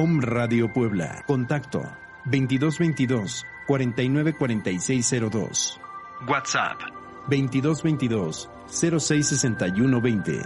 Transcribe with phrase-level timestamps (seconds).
[0.00, 1.24] Om Radio Puebla.
[1.26, 1.82] Contacto
[2.26, 5.80] 2222 494602.
[6.28, 6.78] WhatsApp
[7.26, 10.40] 2222 066120.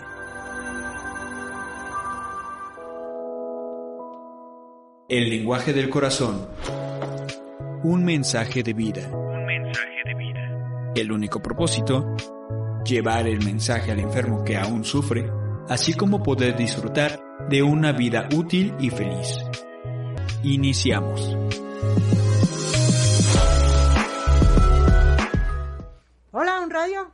[5.11, 6.48] El lenguaje del corazón.
[7.83, 9.06] Un mensaje de vida.
[9.11, 10.92] Un mensaje de vida.
[10.94, 12.16] El único propósito,
[12.87, 15.31] llevar el mensaje al enfermo que aún sufre,
[15.68, 19.38] así como poder disfrutar de una vida útil y feliz.
[20.42, 21.36] Iniciamos.
[26.30, 27.12] Hola, un radio.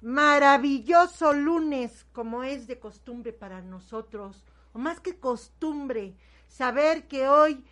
[0.00, 6.14] Maravilloso lunes, como es de costumbre para nosotros, o más que costumbre,
[6.48, 7.64] saber que hoy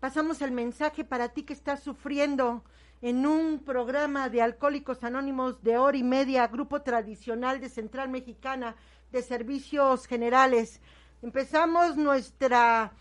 [0.00, 2.64] pasamos el mensaje para ti que estás sufriendo
[3.02, 8.74] en un programa de Alcohólicos Anónimos de hora y media, grupo tradicional de Central Mexicana
[9.22, 10.80] Servicios Generales.
[11.22, 12.92] Empezamos nuestra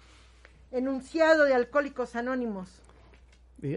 [0.72, 2.81] enunciado de Alcohólicos Anónimos.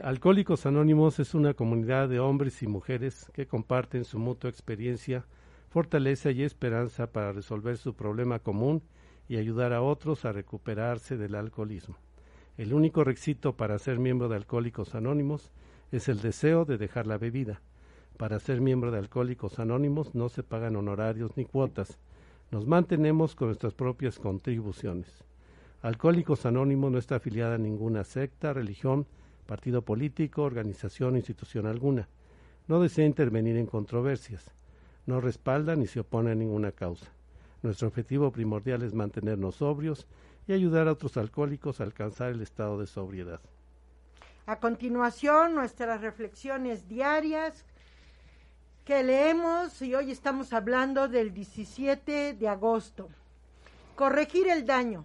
[0.02, 5.24] Alcohólicos Anónimos es una comunidad de hombres y mujeres que comparten su mutua experiencia,
[5.70, 8.82] fortaleza y esperanza para resolver su problema común
[9.28, 11.96] y ayudar a otros a recuperarse del alcoholismo.
[12.56, 15.52] El único requisito para ser miembro de Alcohólicos Anónimos
[15.92, 17.62] es el deseo de dejar la bebida.
[18.16, 21.98] Para ser miembro de Alcohólicos Anónimos no se pagan honorarios ni cuotas.
[22.50, 25.22] Nos mantenemos con nuestras propias contribuciones.
[25.82, 29.06] Alcohólicos Anónimos no está afiliada a ninguna secta, religión,
[29.46, 32.08] partido político, organización o institución alguna.
[32.66, 34.50] No desea intervenir en controversias.
[35.04, 37.12] No respalda ni se opone a ninguna causa.
[37.62, 40.06] Nuestro objetivo primordial es mantenernos sobrios
[40.46, 43.40] y ayudar a otros alcohólicos a alcanzar el estado de sobriedad.
[44.46, 47.66] A continuación, nuestras reflexiones diarias
[48.88, 53.10] que leemos y hoy estamos hablando del 17 de agosto.
[53.94, 55.04] Corregir el daño.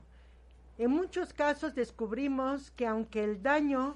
[0.78, 3.96] En muchos casos descubrimos que aunque el daño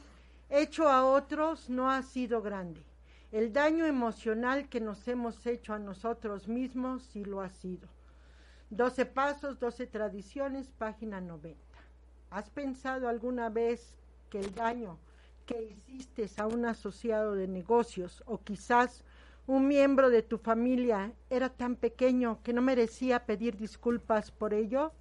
[0.49, 2.83] hecho a otros no ha sido grande,
[3.31, 7.87] el daño emocional que nos hemos hecho a nosotros mismos sí lo ha sido.
[8.71, 11.57] 12 pasos, 12 tradiciones, página 90.
[12.31, 13.95] ¿Has pensado alguna vez
[14.29, 14.97] que el daño
[15.45, 19.05] que hiciste a un asociado de negocios o quizás
[19.47, 24.91] un miembro de tu familia era tan pequeño que no merecía pedir disculpas por ello?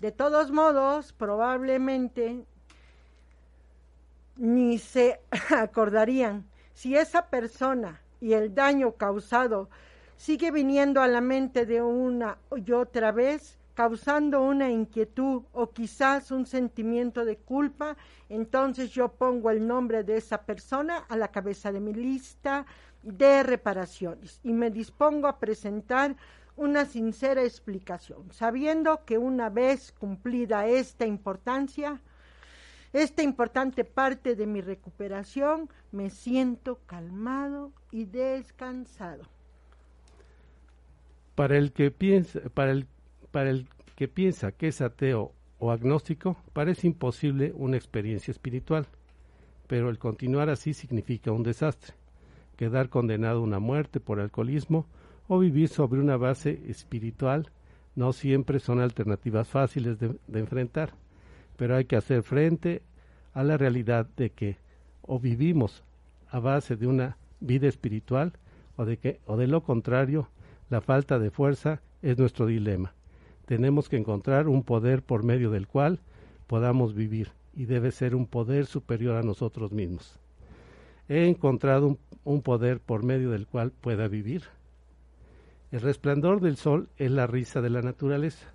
[0.00, 2.44] De todos modos, probablemente
[4.36, 5.20] ni se
[5.50, 9.68] acordarían si esa persona y el daño causado
[10.16, 16.30] sigue viniendo a la mente de una y otra vez, causando una inquietud o quizás
[16.30, 17.96] un sentimiento de culpa,
[18.28, 22.66] entonces yo pongo el nombre de esa persona a la cabeza de mi lista
[23.02, 24.40] de reparaciones.
[24.42, 26.16] Y me dispongo a presentar
[26.56, 32.00] una sincera explicación, sabiendo que una vez cumplida esta importancia,
[32.92, 39.22] esta importante parte de mi recuperación, me siento calmado y descansado.
[41.36, 42.88] Para el que piensa, para el,
[43.30, 48.86] para el que piensa que es ateo o agnóstico, parece imposible una experiencia espiritual,
[49.68, 51.94] pero el continuar así significa un desastre,
[52.58, 54.84] quedar condenado a una muerte por alcoholismo
[55.28, 57.50] o vivir sobre una base espiritual
[57.94, 60.92] no siempre son alternativas fáciles de, enfrentar,
[61.56, 62.82] pero hay que hacer frente
[63.32, 64.56] a la realidad de que
[65.02, 65.84] o vivimos
[66.28, 68.32] a base de una vida espiritual
[68.76, 70.28] o de que o de lo contrario
[70.68, 72.92] la falta de fuerza es nuestro dilema.
[73.46, 76.00] Tenemos que encontrar un poder por medio del cual
[76.48, 80.18] podamos vivir y debe ser un poder superior a nosotros mismos.
[81.08, 84.42] He encontrado un, poder por medio del cual pueda vivir.
[85.70, 88.52] El resplandor del sol es la risa de la naturaleza.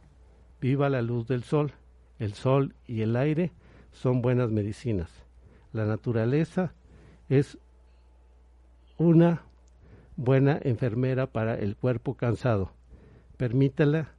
[0.62, 1.74] Viva la luz del sol.
[2.20, 3.52] El sol y el aire
[3.92, 5.10] son buenas medicinas.
[5.72, 6.74] La naturaleza
[7.28, 7.58] es
[8.98, 9.42] una
[10.16, 12.72] buena enfermera para el cuerpo cansado.
[13.38, 14.12] Permítala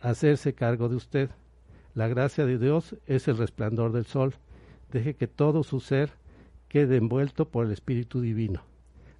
[0.00, 1.30] hacerse cargo de usted.
[1.94, 4.34] La gracia de Dios es el resplandor del sol.
[4.92, 6.12] Deje que todo su ser
[6.76, 8.60] quede envuelto por el Espíritu Divino.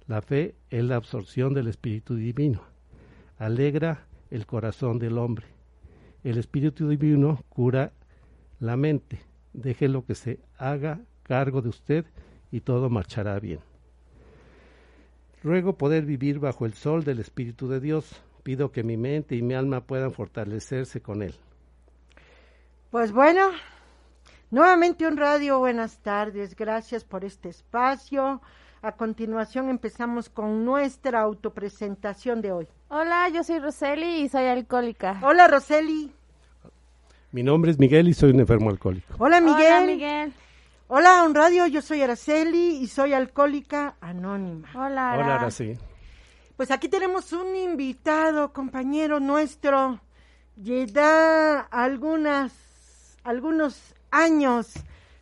[0.06, 2.60] La fe es la absorción del Espíritu Divino.
[3.38, 5.46] Alegra el corazón del hombre.
[6.22, 7.94] El Espíritu Divino cura
[8.60, 9.20] la mente.
[9.54, 12.04] Deje lo que se haga cargo de usted
[12.52, 13.60] y todo marchará bien.
[15.42, 18.22] Ruego poder vivir bajo el sol del Espíritu de Dios.
[18.42, 21.34] Pido que mi mente y mi alma puedan fortalecerse con él.
[22.90, 23.48] Pues bueno,
[24.50, 28.40] nuevamente un radio, buenas tardes, gracias por este espacio.
[28.82, 32.68] A continuación empezamos con nuestra autopresentación de hoy.
[32.88, 35.18] Hola, yo soy Roseli y soy alcohólica.
[35.22, 36.12] Hola Roseli.
[37.32, 39.14] Mi nombre es Miguel y soy un enfermo alcohólico.
[39.18, 39.72] Hola Miguel.
[39.72, 40.32] Hola, Miguel.
[40.88, 44.68] Hola, un radio, yo soy Araceli y soy alcohólica anónima.
[44.72, 45.38] Hola, Ara.
[45.38, 45.76] Hola, sí.
[46.56, 50.00] Pues aquí tenemos un invitado, compañero nuestro,
[50.54, 52.52] lleva algunas,
[53.24, 54.72] algunos años.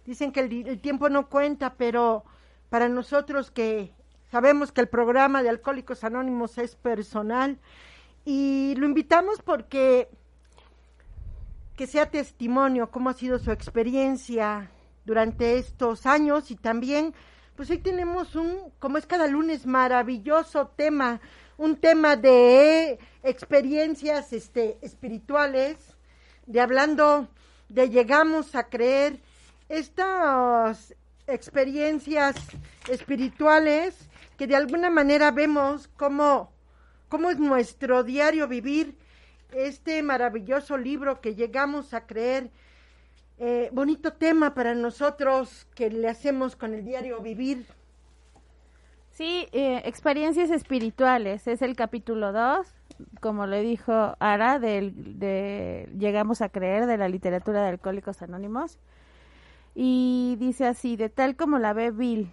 [0.05, 2.25] Dicen que el, tiempo no cuenta, pero
[2.69, 3.93] para nosotros que
[4.31, 7.59] sabemos que el programa de Alcohólicos Anónimos es personal
[8.25, 10.09] y lo invitamos porque
[11.77, 14.71] que sea testimonio cómo ha sido su experiencia
[15.05, 17.15] durante estos años y también
[17.57, 21.21] pues hoy tenemos un como es cada lunes maravilloso tema
[21.57, 25.97] un tema de experiencias este espirituales
[26.47, 27.29] de hablando
[27.69, 29.21] de llegamos a creer
[29.69, 30.95] estas
[31.27, 32.37] experiencias
[32.89, 36.53] espirituales que de alguna manera vemos cómo
[37.09, 38.97] cómo es nuestro diario vivir
[39.53, 42.51] este maravilloso libro que llegamos a creer.
[43.39, 47.67] Eh, bonito tema para nosotros que le hacemos con el diario vivir.
[49.11, 52.67] Sí, eh, experiencias espirituales, es el capítulo 2,
[53.21, 58.79] como le dijo Ara, del, de Llegamos a creer de la literatura de Alcohólicos Anónimos.
[59.75, 62.31] Y dice así, de tal como la ve Bill,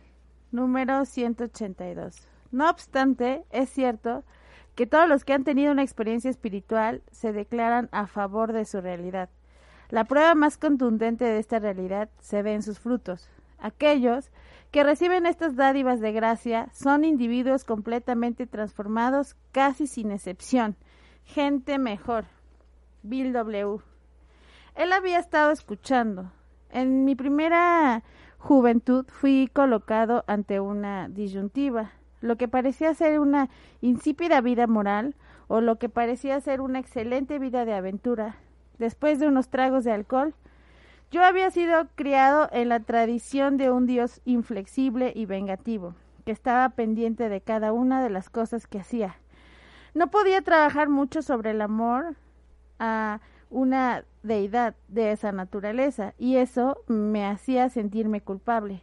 [0.52, 2.28] número 182.
[2.52, 4.24] No obstante, es cierto
[4.76, 8.82] que todos los que han tenido una experiencia espiritual se declaran a favor de su
[8.82, 9.30] realidad.
[9.90, 13.30] La prueba más contundente de esta realidad se ve en sus frutos.
[13.60, 14.32] Aquellos
[14.72, 20.78] que reciben estas dádivas de gracia son individuos completamente transformados, casi sin excepción.
[21.26, 22.26] Gente mejor.
[23.04, 23.80] Bill W.
[24.76, 26.32] Él había estado escuchando.
[26.70, 28.04] En mi primera
[28.38, 31.92] juventud fui colocado ante una disyuntiva,
[32.22, 33.50] lo que parecía ser una
[33.82, 35.16] insípida vida moral
[35.48, 38.38] o lo que parecía ser una excelente vida de aventura.
[38.80, 40.34] Después de unos tragos de alcohol,
[41.12, 45.94] yo había sido criado en la tradición de un Dios inflexible y vengativo,
[46.26, 49.18] que estaba pendiente de cada una de las cosas que hacía.
[49.94, 52.16] No podía trabajar mucho sobre el amor
[52.80, 53.20] a
[53.50, 58.82] una deidad de esa naturaleza, y eso me hacía sentirme culpable.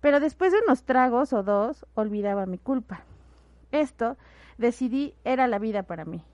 [0.00, 3.04] Pero después de unos tragos o dos, olvidaba mi culpa.
[3.70, 4.16] Esto,
[4.58, 6.24] decidí, era la vida para mí.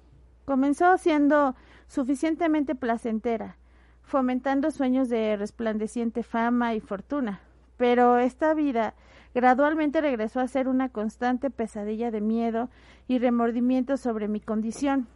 [0.46, 1.54] Comenzó siendo
[1.88, 3.58] suficientemente placentera,
[4.06, 7.40] fomentando sueños de resplandeciente fama y fortuna.
[7.76, 8.94] Pero esta vida
[9.34, 12.70] gradualmente regresó a ser una constante pesadilla de miedo
[13.08, 15.08] y remordimiento sobre mi condición,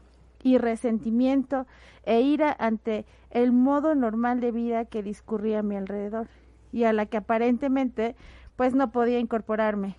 [0.42, 1.66] y resentimiento
[2.04, 6.28] e ira ante el modo normal de vida que discurría a mi alrededor,
[6.72, 8.16] y a la que aparentemente
[8.56, 9.96] pues no podía incorporarme.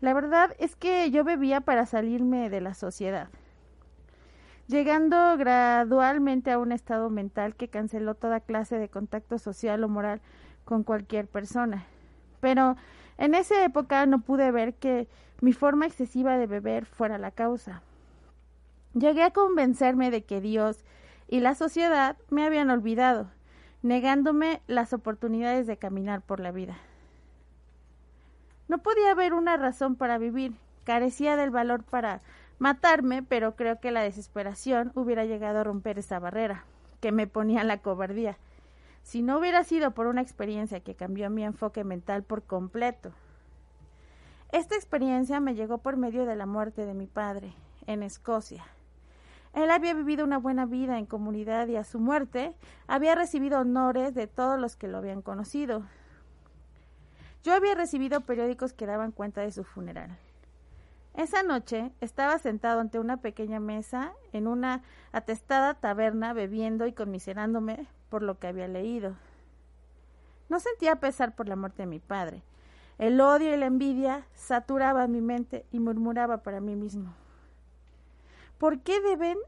[0.00, 3.28] La verdad es que yo bebía para salirme de la sociedad
[4.66, 10.20] llegando gradualmente a un estado mental que canceló toda clase de contacto social o moral
[10.64, 11.84] con cualquier persona.
[12.40, 12.76] Pero
[13.18, 15.08] en esa época no pude ver que
[15.40, 17.82] mi forma excesiva de beber fuera la causa.
[18.94, 20.84] Llegué a convencerme de que Dios
[21.28, 23.30] y la sociedad me habían olvidado,
[23.82, 26.76] negándome las oportunidades de caminar por la vida.
[28.68, 30.54] No podía haber una razón para vivir,
[30.84, 32.22] carecía del valor para
[32.58, 36.64] matarme, pero creo que la desesperación hubiera llegado a romper esa barrera
[37.00, 38.38] que me ponía en la cobardía.
[39.02, 43.12] Si no hubiera sido por una experiencia que cambió mi enfoque mental por completo.
[44.52, 47.52] Esta experiencia me llegó por medio de la muerte de mi padre
[47.86, 48.64] en Escocia.
[49.52, 52.54] Él había vivido una buena vida en comunidad y a su muerte
[52.86, 55.84] había recibido honores de todos los que lo habían conocido.
[57.44, 60.16] Yo había recibido periódicos que daban cuenta de su funeral.
[61.14, 67.86] Esa noche estaba sentado ante una pequeña mesa en una atestada taberna bebiendo y conmiserándome
[68.08, 69.14] por lo que había leído.
[70.48, 72.42] No sentía pesar por la muerte de mi padre.
[72.98, 77.14] El odio y la envidia saturaban mi mente y murmuraba para mí mismo.
[78.58, 79.38] ¿Por qué deben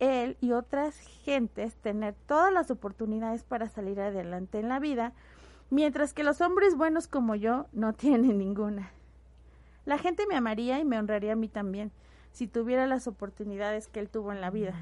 [0.00, 5.12] él y otras gentes tener todas las oportunidades para salir adelante en la vida,
[5.70, 8.92] mientras que los hombres buenos como yo no tienen ninguna?
[9.84, 11.92] La gente me amaría y me honraría a mí también,
[12.32, 14.74] si tuviera las oportunidades que él tuvo en la vida.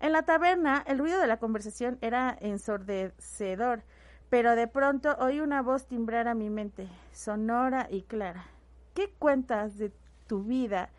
[0.00, 3.82] En la taberna, el ruido de la conversación era ensordecedor,
[4.30, 8.46] pero de pronto oí una voz timbrar a mi mente, sonora y clara.
[8.94, 9.92] ¿Qué cuentas de
[10.26, 10.90] tu vida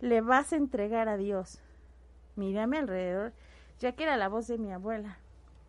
[0.00, 1.60] le vas a entregar a Dios?
[2.36, 3.32] Miré a mi alrededor,
[3.80, 5.18] ya que era la voz de mi abuela.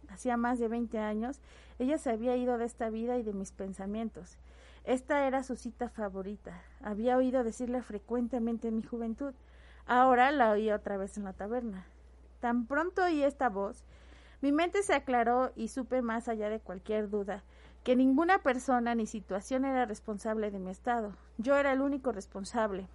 [0.09, 1.39] Hacía más de veinte años,
[1.77, 4.37] ella se había ido de esta vida y de mis pensamientos.
[4.89, 6.63] Esta era su cita favorita.
[6.81, 9.35] Había oído decirla frecuentemente en mi juventud.
[9.85, 11.85] Ahora la oí otra vez en la taberna.
[12.39, 13.83] Tan pronto oí esta voz,
[14.41, 17.43] Mi mente se aclaró y supe más allá de cualquier duda
[17.83, 21.13] que ninguna persona ni situación era responsable de mi estado.
[21.37, 22.87] Yo era el único responsable.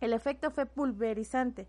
[0.00, 1.66] El efecto fue pulverizante.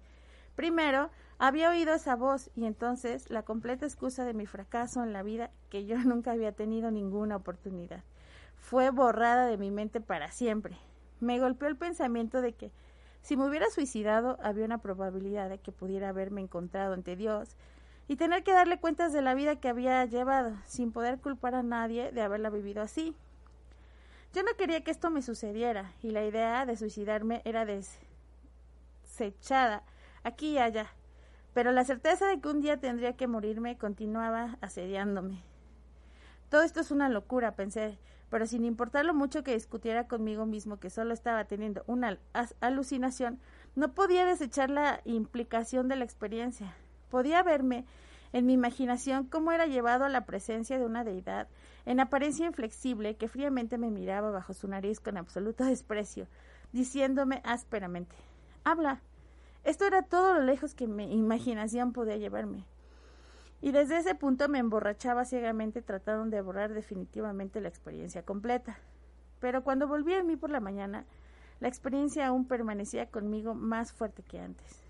[0.56, 5.24] Primero, había oído esa voz y entonces la completa excusa de mi fracaso en la
[5.24, 8.04] vida, que yo nunca había tenido ninguna oportunidad,
[8.66, 10.76] fue borrada de mi mente para siempre.
[11.20, 12.72] Me golpeó el pensamiento de que
[13.22, 17.58] si me hubiera suicidado había una probabilidad de que pudiera haberme encontrado ante Dios
[18.08, 21.62] y tener que darle cuentas de la vida que había llevado, sin poder culpar a
[21.62, 23.16] nadie de haberla vivido así.
[24.34, 27.68] Yo no quería que esto me sucediera y la idea de suicidarme era
[29.06, 29.84] desechada
[30.24, 30.88] aquí y allá,
[31.54, 35.44] pero la certeza de que un día tendría que morirme continuaba asediándome.
[36.50, 38.00] Todo esto es una locura, pensé,
[38.36, 42.20] pero sin importar lo mucho que discutiera conmigo mismo que solo estaba teniendo una
[42.60, 43.40] alucinación,
[43.78, 46.76] no podía desechar la implicación de la experiencia.
[47.10, 47.86] Podía verme
[48.34, 51.48] en mi imaginación cómo era llevado a la presencia de una deidad,
[51.86, 56.28] en apariencia inflexible, que fríamente me miraba bajo su nariz con absoluto desprecio,
[56.74, 58.18] diciéndome ásperamente
[58.66, 59.00] Habla.
[59.64, 62.66] Esto era todo lo lejos que mi imaginación podía llevarme.
[63.62, 68.78] Y desde ese punto me emborrachaba ciegamente tratando de borrar definitivamente la experiencia completa.
[69.40, 71.06] Pero cuando volví a mí por la mañana,
[71.60, 74.84] la experiencia aún permanecía conmigo más fuerte que antes.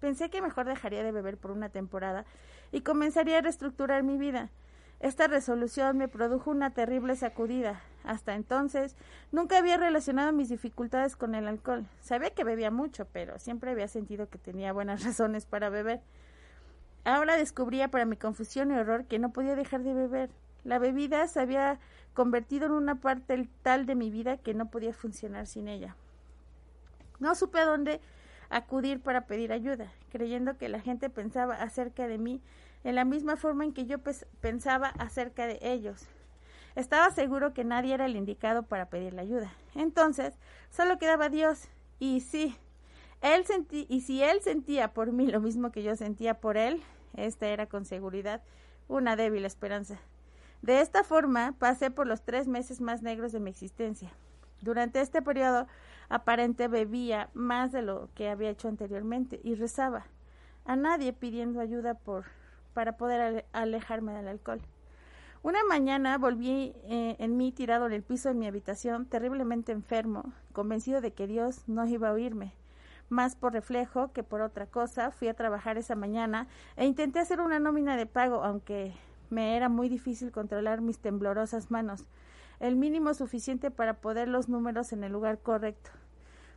[0.00, 2.24] Pensé que mejor dejaría de beber por una temporada
[2.72, 4.50] y comenzaría a reestructurar mi vida.
[5.00, 7.80] Esta resolución me produjo una terrible sacudida.
[8.04, 8.96] Hasta entonces
[9.32, 11.86] nunca había relacionado mis dificultades con el alcohol.
[12.00, 16.00] Sabía que bebía mucho, pero siempre había sentido que tenía buenas razones para beber.
[17.04, 20.30] Ahora descubría para mi confusión y horror que no podía dejar de beber.
[20.64, 21.78] La bebida se había
[22.14, 25.96] convertido en una parte tal de mi vida que no podía funcionar sin ella.
[27.18, 28.00] No supe a dónde
[28.50, 32.42] acudir para pedir ayuda, creyendo que la gente pensaba acerca de mí
[32.84, 33.98] en la misma forma en que yo
[34.40, 36.06] pensaba acerca de ellos.
[36.76, 39.52] Estaba seguro que nadie era el indicado para pedir la ayuda.
[39.74, 40.34] Entonces,
[40.70, 41.68] solo quedaba Dios.
[41.98, 42.56] Y sí,
[43.20, 46.82] él sentí, y si él sentía por mí lo mismo que yo sentía por él,
[47.16, 48.42] esta era con seguridad
[48.88, 49.98] una débil esperanza.
[50.62, 54.10] De esta forma pasé por los tres meses más negros de mi existencia.
[54.60, 55.66] Durante este periodo
[56.08, 60.06] aparente bebía más de lo que había hecho anteriormente y rezaba
[60.64, 62.26] a nadie pidiendo ayuda por
[62.74, 64.60] para poder alejarme del alcohol.
[65.42, 70.32] Una mañana volví eh, en mí tirado en el piso de mi habitación, terriblemente enfermo,
[70.52, 72.52] convencido de que Dios no iba a oírme.
[73.10, 77.40] Más por reflejo que por otra cosa, fui a trabajar esa mañana e intenté hacer
[77.40, 78.94] una nómina de pago, aunque
[79.28, 82.06] me era muy difícil controlar mis temblorosas manos
[82.60, 85.90] el mínimo suficiente para poner los números en el lugar correcto.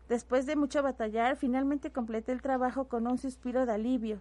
[0.10, 4.20] Después de mucho batallar, finalmente completé el trabajo con un suspiro de alivio.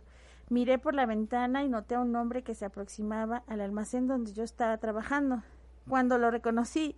[0.49, 4.33] Miré por la ventana y noté a un hombre que se aproximaba al almacén donde
[4.33, 5.43] yo estaba trabajando.
[5.89, 6.95] Cuando lo reconocí,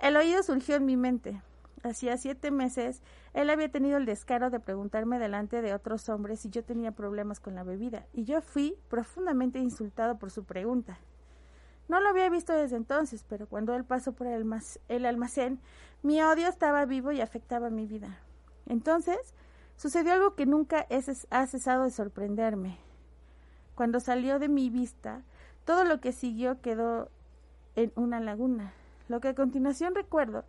[0.00, 1.42] el oído surgió en mi mente.
[1.82, 3.02] Hacía siete meses,
[3.34, 7.38] él había tenido el descaro de preguntarme delante de otros hombres si yo tenía problemas
[7.38, 10.98] con la bebida, y yo fui profundamente insultado por su pregunta.
[11.88, 15.60] No lo había visto desde entonces, pero cuando él pasó por el almacén,
[16.02, 18.18] mi odio estaba vivo y afectaba mi vida.
[18.66, 19.34] Entonces,
[19.76, 20.86] sucedió algo que nunca
[21.30, 22.76] ha cesado de sorprenderme.
[23.74, 25.22] Cuando salió de mi vista,
[25.64, 27.08] todo lo que siguió quedó
[27.76, 28.72] en una laguna.
[29.08, 30.44] Lo que a continuación recuerdo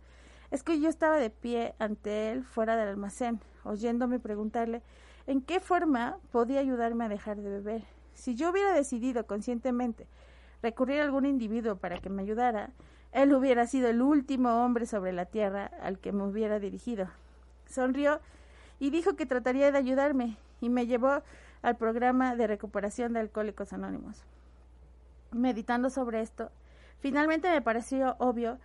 [0.50, 4.82] es que yo estaba de pie ante él fuera del almacén, oyéndome preguntarle
[5.26, 7.84] en qué forma podía ayudarme a dejar de beber.
[8.14, 10.06] Si yo hubiera decidido conscientemente
[10.62, 12.70] recurrir a algún individuo para que me ayudara,
[13.12, 17.08] él hubiera sido el último hombre sobre la tierra al que me hubiera dirigido.
[17.66, 18.20] Sonrió
[18.78, 21.22] y dijo que trataría de ayudarme y me llevó
[21.62, 24.22] al programa de recuperación de alcohólicos anónimos.
[25.32, 26.50] Meditando sobre esto,
[26.98, 28.58] finalmente me pareció obvio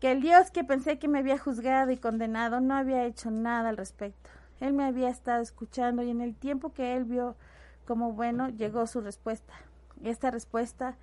[0.00, 3.68] que el Dios que pensé que me había juzgado y condenado no había hecho nada
[3.68, 4.30] al respecto.
[4.58, 7.36] Él me había estado escuchando y en el tiempo que él vio
[7.84, 9.52] como bueno llegó su respuesta.
[10.02, 10.96] Esta respuesta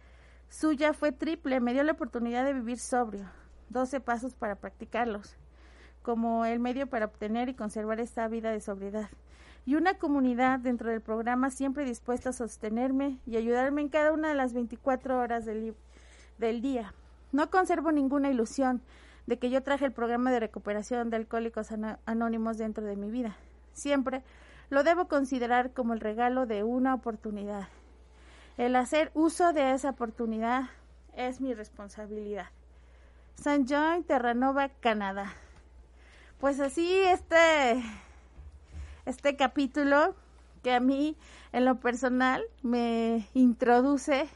[0.50, 3.30] suya fue triple, me dio la oportunidad de vivir sobrio,
[3.70, 5.38] doce pasos para practicarlos,
[6.01, 9.10] como el medio para obtener y conservar esta vida de sobriedad,
[9.66, 14.30] y una comunidad dentro del programa siempre dispuesta a sostenerme y ayudarme en cada una
[14.30, 15.75] de las 24 horas del,
[16.38, 16.94] del día.
[17.31, 18.81] No conservo ninguna ilusión
[19.25, 21.69] de que yo traje el programa de recuperación de alcohólicos
[22.05, 23.36] anónimos dentro de mi vida.
[23.74, 24.24] Siempre
[24.69, 27.67] lo debo considerar como el regalo de una oportunidad
[28.57, 30.69] el hacer uso de esa oportunidad
[31.15, 32.48] es mi responsabilidad.
[33.36, 35.34] San John, Terranova, Canadá.
[36.39, 37.84] Pues así este,
[39.05, 40.15] este capítulo
[40.63, 41.15] que a mí,
[41.53, 44.27] en lo personal, me introduce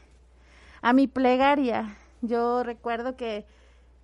[0.82, 1.96] a mi plegaria.
[2.22, 3.44] Yo recuerdo que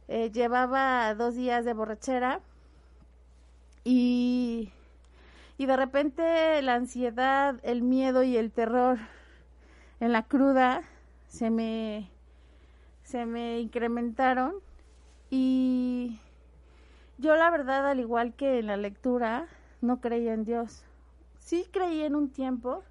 [0.08, 2.40] eh, llevaba dos días de borrachera
[3.84, 4.72] y,
[5.56, 8.98] y de repente la ansiedad, el miedo y el terror
[10.00, 10.82] en la cruda
[11.28, 12.10] se me,
[13.04, 14.54] se me incrementaron
[15.30, 16.18] y
[17.18, 19.48] yo la verdad, al igual que en la lectura,
[19.80, 20.84] no creía en Dios.
[21.38, 22.82] Sí creía en un tiempo,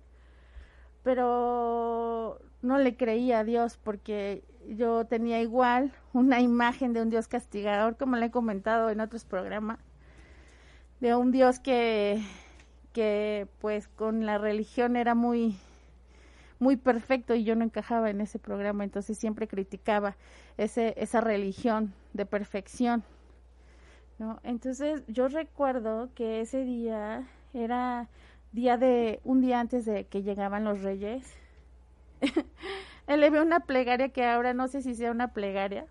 [1.04, 4.44] pero no le creía a Dios porque
[4.76, 9.26] yo tenía igual una imagen de un Dios castigador, como le he comentado en otros
[9.26, 9.80] programas,
[11.00, 12.22] de un Dios que,
[12.94, 15.58] que pues con la religión era muy
[16.60, 20.16] muy perfecto y yo no encajaba en ese programa, entonces siempre criticaba
[20.58, 23.04] ese, esa religión de perfección.
[24.18, 24.40] ¿no?
[24.44, 28.10] Entonces yo recuerdo que ese día era
[28.52, 31.24] día de un día antes de que llegaban los reyes.
[33.08, 35.86] Elevé una plegaria que ahora no sé si sea una plegaria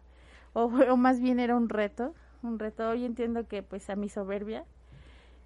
[0.53, 2.89] o, o más bien era un reto, un reto.
[2.89, 4.65] Hoy entiendo que pues a mi soberbia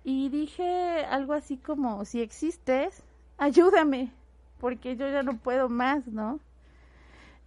[0.05, 3.03] y dije algo así como si existes,
[3.39, 4.11] ayúdame,
[4.59, 6.41] porque yo ya no puedo más, ¿no?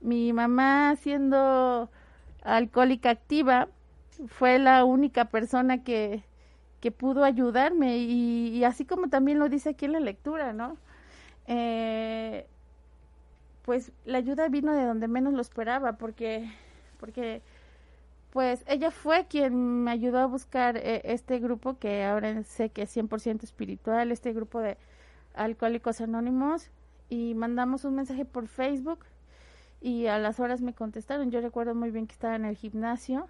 [0.01, 1.89] Mi mamá siendo
[2.43, 3.69] alcohólica activa,
[4.27, 6.23] fue la única persona que,
[6.81, 10.77] que pudo ayudarme y, así como también lo dice aquí en la lectura, ¿no?
[11.47, 12.45] Eh,
[13.63, 16.51] pues la ayuda vino de donde menos lo esperaba porque,
[16.99, 17.41] porque
[18.31, 22.83] pues ella fue quien me ayudó a buscar eh, este grupo que ahora sé que
[22.83, 24.77] es 100% espiritual, este grupo de
[25.33, 26.69] alcohólicos anónimos
[27.09, 29.05] y mandamos un mensaje por Facebook
[29.81, 31.31] y a las horas me contestaron.
[31.31, 33.27] Yo recuerdo muy bien que estaba en el gimnasio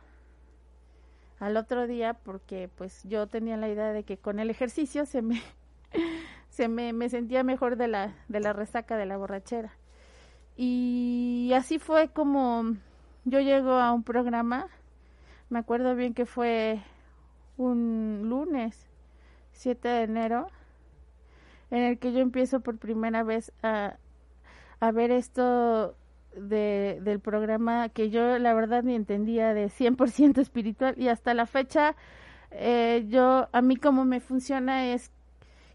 [1.39, 5.21] al otro día porque pues yo tenía la idea de que con el ejercicio se
[5.21, 5.41] me
[6.49, 9.73] se me, me sentía mejor de la de la resaca de la borrachera
[10.55, 12.75] y así fue como
[13.25, 14.67] yo llego a un programa
[15.49, 16.81] me acuerdo bien que fue
[17.57, 18.87] un lunes
[19.53, 20.47] 7 de enero
[21.71, 23.97] en el que yo empiezo por primera vez a,
[24.79, 25.95] a ver esto
[26.35, 31.45] de, del programa que yo la verdad ni entendía de 100% espiritual y hasta la
[31.45, 31.95] fecha
[32.51, 35.11] eh, yo a mí como me funciona es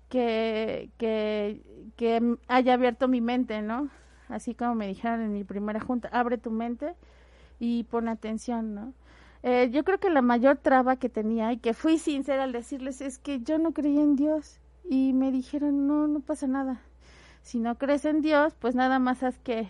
[0.08, 1.60] que, que,
[1.96, 3.90] que haya abierto mi mente, ¿no?
[4.28, 6.94] Así como me dijeron en mi primera junta, abre tu mente
[7.58, 8.92] y pon atención, ¿no?
[9.42, 13.00] Eh, yo creo que la mayor traba que tenía y que fui sincera al decirles
[13.00, 16.80] es que yo no creía en Dios y me dijeron, no, no pasa nada.
[17.42, 19.68] Si no crees en Dios, pues nada más haz que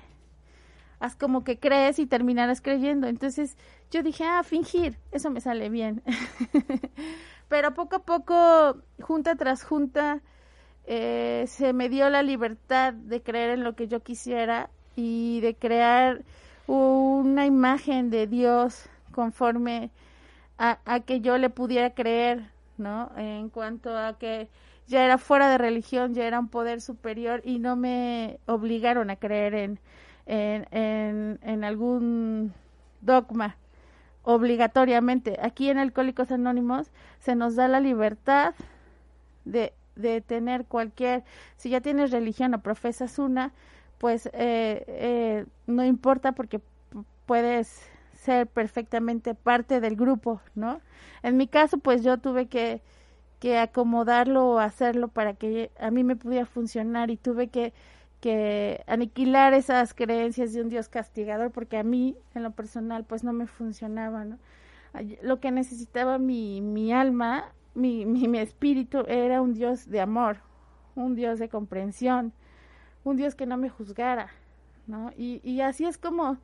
[1.00, 3.06] haz como que crees y terminarás creyendo.
[3.06, 3.56] Entonces
[3.90, 6.02] yo dije, ah, fingir, eso me sale bien.
[7.48, 10.22] Pero poco a poco, junta tras junta,
[10.90, 15.54] eh, se me dio la libertad de creer en lo que yo quisiera y de
[15.54, 16.22] crear
[16.66, 19.90] una imagen de Dios conforme
[20.56, 23.10] a, a que yo le pudiera creer, ¿no?
[23.18, 24.48] En cuanto a que
[24.86, 29.16] ya era fuera de religión, ya era un poder superior y no me obligaron a
[29.16, 29.78] creer en,
[30.24, 32.54] en, en, algún
[33.02, 33.56] dogma
[34.22, 35.38] obligatoriamente.
[35.42, 38.54] Aquí en Alcohólicos Anónimos se nos da la libertad
[39.44, 41.24] de, de tener cualquier,
[41.56, 43.52] si ya tienes religión o profesas una,
[43.98, 46.60] pues eh, eh, no importa porque
[47.26, 50.80] puedes ser perfectamente parte del grupo, ¿no?
[51.22, 52.80] En mi caso, pues yo tuve que,
[53.40, 57.72] que acomodarlo o hacerlo para que a mí me pudiera funcionar y tuve que
[58.20, 63.22] que aniquilar esas creencias de un Dios castigador, porque a mí, en lo personal, pues
[63.24, 64.38] no me funcionaba, ¿no?
[65.22, 70.38] Lo que necesitaba mi, mi alma, mi, mi, espíritu, era un Dios de amor,
[70.94, 72.32] un Dios de comprensión,
[73.04, 74.30] un Dios que no me juzgara,
[74.86, 75.12] ¿no?
[75.16, 76.38] Y, y así es como,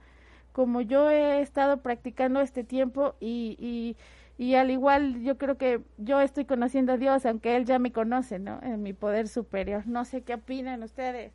[0.53, 3.97] como yo he estado practicando este tiempo y, y,
[4.43, 7.93] y al igual yo creo que yo estoy conociendo a Dios, aunque Él ya me
[7.93, 8.61] conoce, ¿no?
[8.63, 9.87] En mi poder superior.
[9.87, 11.33] No sé qué opinan ustedes.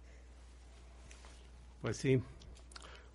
[1.82, 2.22] Pues sí.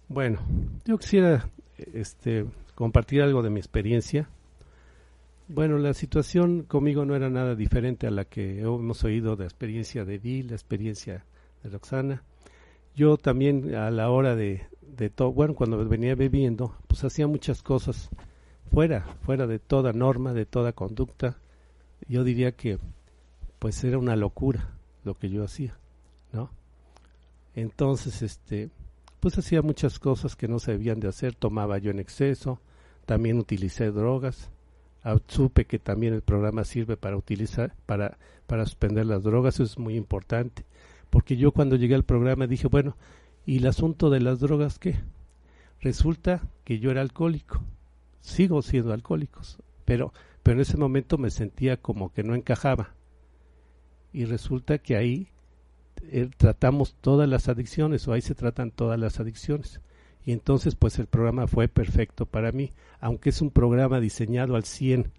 [0.09, 0.41] Bueno,
[0.85, 1.49] yo quisiera
[1.93, 4.29] este, compartir algo de mi experiencia.
[5.47, 9.49] Bueno, la situación conmigo no era nada diferente a la que hemos oído de la
[9.49, 11.27] experiencia de Edil, la experiencia
[11.63, 12.23] de Roxana.
[12.97, 17.63] Yo también a la hora de, de todo, bueno, cuando venía bebiendo, pues hacía muchas
[17.63, 18.09] cosas
[18.73, 21.37] fuera, fuera de toda norma, de toda conducta.
[22.09, 22.79] Yo diría que
[23.59, 25.77] pues era una locura lo que yo hacía,
[26.33, 26.51] ¿no?
[27.55, 28.71] Entonces, este,
[29.21, 32.61] pues hacía muchas cosas que no se debían de hacer, tomaba yo en exceso,
[33.05, 34.51] también utilicé drogas,
[35.29, 39.79] supe que también el programa sirve para utilizar, para, para suspender las drogas, eso es
[39.79, 40.65] muy importante.
[41.11, 42.97] Porque yo cuando llegué al programa dije, bueno,
[43.47, 44.97] ¿y el asunto de las drogas qué?
[45.81, 47.63] Resulta que yo era alcohólico,
[48.21, 49.43] sigo siendo alcohólico,
[49.85, 50.13] pero,
[50.43, 52.95] pero en ese momento me sentía como que no encajaba.
[54.13, 55.29] Y resulta que ahí
[56.03, 59.81] eh, tratamos todas las adicciones, o ahí se tratan todas las adicciones.
[60.25, 64.65] Y entonces, pues el programa fue perfecto para mí, aunque es un programa diseñado al
[64.65, 65.11] 100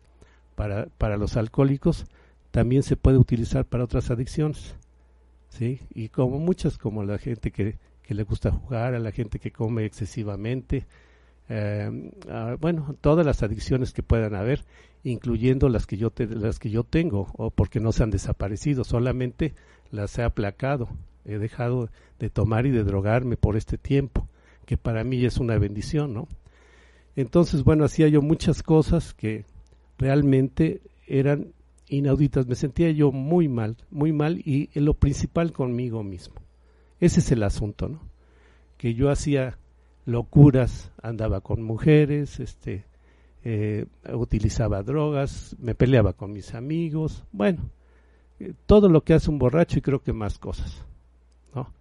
[0.55, 2.05] para, para los alcohólicos,
[2.51, 4.75] también se puede utilizar para otras adicciones.
[5.49, 5.79] ¿sí?
[5.93, 9.51] Y como muchas, como la gente que, que le gusta jugar, a la gente que
[9.51, 10.87] come excesivamente,
[11.49, 12.11] eh,
[12.59, 14.63] bueno, todas las adicciones que puedan haber,
[15.03, 19.53] incluyendo las que yo las que yo tengo, o porque no se han desaparecido, solamente
[19.91, 20.89] las he aplacado,
[21.25, 24.27] he dejado de tomar y de drogarme por este tiempo
[24.65, 26.27] que para mí es una bendición, ¿no?
[27.15, 29.45] Entonces, bueno, hacía yo muchas cosas que
[29.97, 31.53] realmente eran
[31.87, 32.47] inauditas.
[32.47, 36.35] Me sentía yo muy mal, muy mal y lo principal conmigo mismo.
[36.99, 38.01] Ese es el asunto, ¿no?
[38.77, 39.57] Que yo hacía
[40.05, 42.85] locuras, andaba con mujeres, este,
[43.43, 47.69] eh, utilizaba drogas, me peleaba con mis amigos, bueno,
[48.39, 50.83] eh, todo lo que hace un borracho y creo que más cosas,
[51.53, 51.71] ¿no?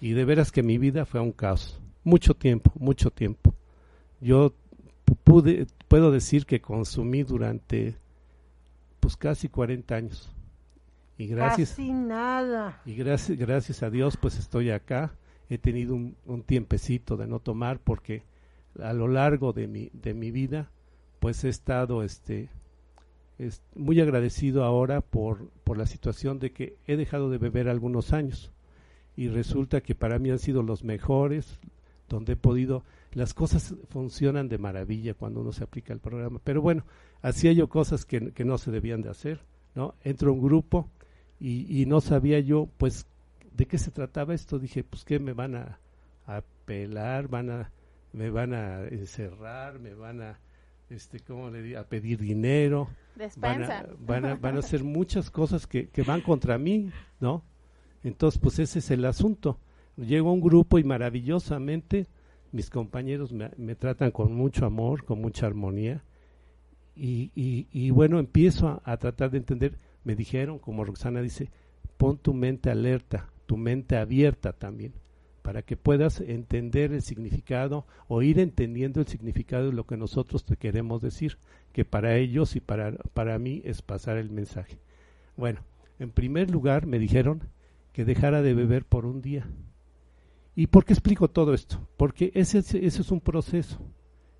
[0.00, 3.54] Y de veras que mi vida fue un caos mucho tiempo, mucho tiempo.
[4.20, 4.52] Yo
[5.24, 7.96] pude, puedo decir que consumí durante
[9.00, 10.32] pues casi 40 años.
[11.18, 12.80] Y gracias, casi nada.
[12.84, 15.14] Y gracias, gracias a Dios pues estoy acá.
[15.48, 18.22] He tenido un, un tiempecito de no tomar porque
[18.80, 20.70] a lo largo de mi, de mi vida
[21.20, 22.48] pues he estado este,
[23.74, 28.52] muy agradecido ahora por, por la situación de que he dejado de beber algunos años
[29.16, 31.60] y resulta que para mí han sido los mejores,
[32.12, 36.40] donde he podido, las cosas funcionan de maravilla cuando uno se aplica el programa.
[36.44, 36.84] Pero bueno,
[37.22, 39.40] hacía yo cosas que, que no se debían de hacer,
[39.74, 39.94] ¿no?
[40.02, 40.88] Entro a un grupo
[41.40, 43.06] y, y, no sabía yo, pues,
[43.52, 44.58] de qué se trataba esto.
[44.58, 45.78] Dije, pues, ¿qué me van a,
[46.26, 47.28] a pelar?
[47.28, 47.72] ¿Van a,
[48.12, 49.80] me van a encerrar?
[49.80, 50.38] ¿Me van a,
[50.90, 51.80] este, ¿cómo le digo?
[51.80, 52.88] A pedir dinero?
[53.36, 57.42] Van a, van a, van a hacer muchas cosas que, que van contra mí, ¿no?
[58.04, 59.58] Entonces, pues ese es el asunto.
[59.96, 62.06] Llego a un grupo y maravillosamente
[62.52, 66.04] mis compañeros me, tratan con mucho amor, con mucha armonía.
[66.94, 69.78] Y, bueno, empiezo a, tratar de entender.
[70.04, 71.50] Me dijeron, como Roxana dice,
[71.96, 74.92] pon tu mente alerta, tu mente abierta también,
[75.42, 80.44] para que puedas entender el significado o ir entendiendo el significado de lo que nosotros
[80.44, 81.38] te queremos decir,
[81.72, 84.78] que para ellos y para, para mí es pasar el mensaje.
[85.36, 85.60] Bueno,
[85.98, 87.42] en primer lugar me dijeron
[87.92, 89.46] que dejara de beber por un día.
[90.54, 91.88] ¿Y por qué explico todo esto?
[91.96, 93.78] Porque ese, ese, es un proceso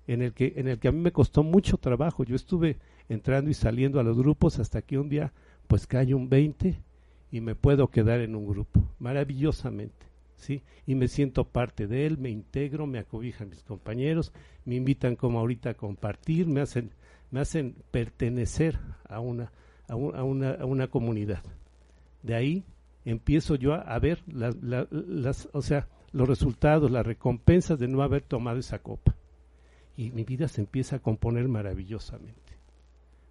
[0.05, 2.23] en el, que, en el que a mí me costó mucho trabajo.
[2.23, 2.77] Yo estuve
[3.09, 5.33] entrando y saliendo a los grupos hasta que un día
[5.67, 6.79] pues cae un 20
[7.31, 10.05] y me puedo quedar en un grupo, maravillosamente.
[10.35, 10.61] ¿sí?
[10.85, 14.33] Y me siento parte de él, me integro, me acobijan mis compañeros,
[14.65, 16.91] me invitan como ahorita a compartir, me hacen,
[17.31, 18.77] me hacen pertenecer
[19.09, 19.51] a una,
[19.87, 21.41] a, una, a una comunidad.
[22.21, 22.63] De ahí
[23.03, 28.01] empiezo yo a, a ver las, las, o sea, los resultados, las recompensas de no
[28.01, 29.15] haber tomado esa copa.
[29.97, 32.53] Y mi vida se empieza a componer maravillosamente.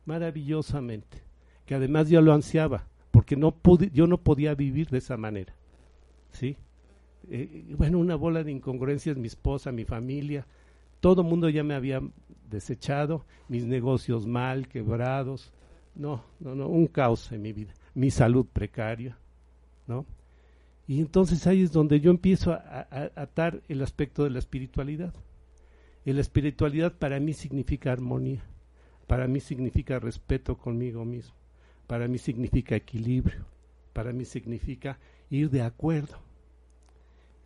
[0.04, 1.22] Maravillosamente.
[1.64, 3.36] Que además yo lo ansiaba, porque
[3.92, 5.54] yo no podía vivir de esa manera.
[6.32, 6.56] ¿Sí?
[7.30, 10.44] Eh, bueno, una bola de incongruencias, mi esposa, mi familia,
[11.00, 12.00] todo el mundo ya me había
[12.48, 15.52] desechado, mis negocios mal, quebrados.
[15.94, 17.72] No, no, no, un caos en mi vida.
[17.94, 19.18] Mi salud precaria,
[19.86, 20.06] ¿no?
[20.86, 25.14] Y entonces ahí es donde yo empiezo a, atar el aspecto de la espiritualidad.
[26.04, 28.42] Y la espiritualidad para mí significa armonía,
[29.06, 31.34] para mí significa respeto conmigo mismo,
[31.86, 33.46] para mí significa equilibrio,
[33.92, 34.98] para mí significa
[35.30, 36.18] ir de acuerdo,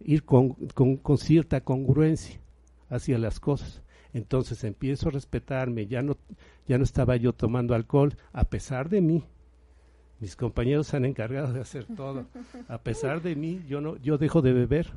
[0.00, 2.40] ir con, con cierta congruencia
[2.88, 3.82] hacia las cosas.
[4.14, 6.16] Entonces empiezo a respetarme, ya no,
[6.66, 9.22] ya no estaba yo tomando alcohol a pesar de mí,
[10.20, 12.26] mis compañeros se han encargado de hacer todo.
[12.68, 14.92] A pesar de mí, yo no, yo dejo de beber.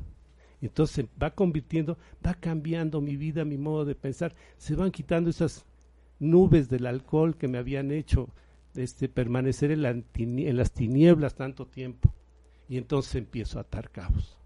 [0.62, 4.34] Entonces va convirtiendo, va cambiando mi vida, mi modo de pensar.
[4.58, 5.64] Se van quitando esas
[6.18, 8.28] nubes del alcohol que me habían hecho
[8.74, 12.12] este, permanecer en, en las tinieblas tanto tiempo.
[12.68, 14.38] Y entonces empiezo a atar cabos.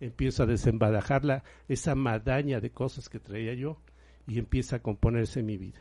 [0.00, 3.78] Empiezo a desembadajar la, esa madaña de cosas que traía yo
[4.26, 5.80] y empieza a componerse mi vida.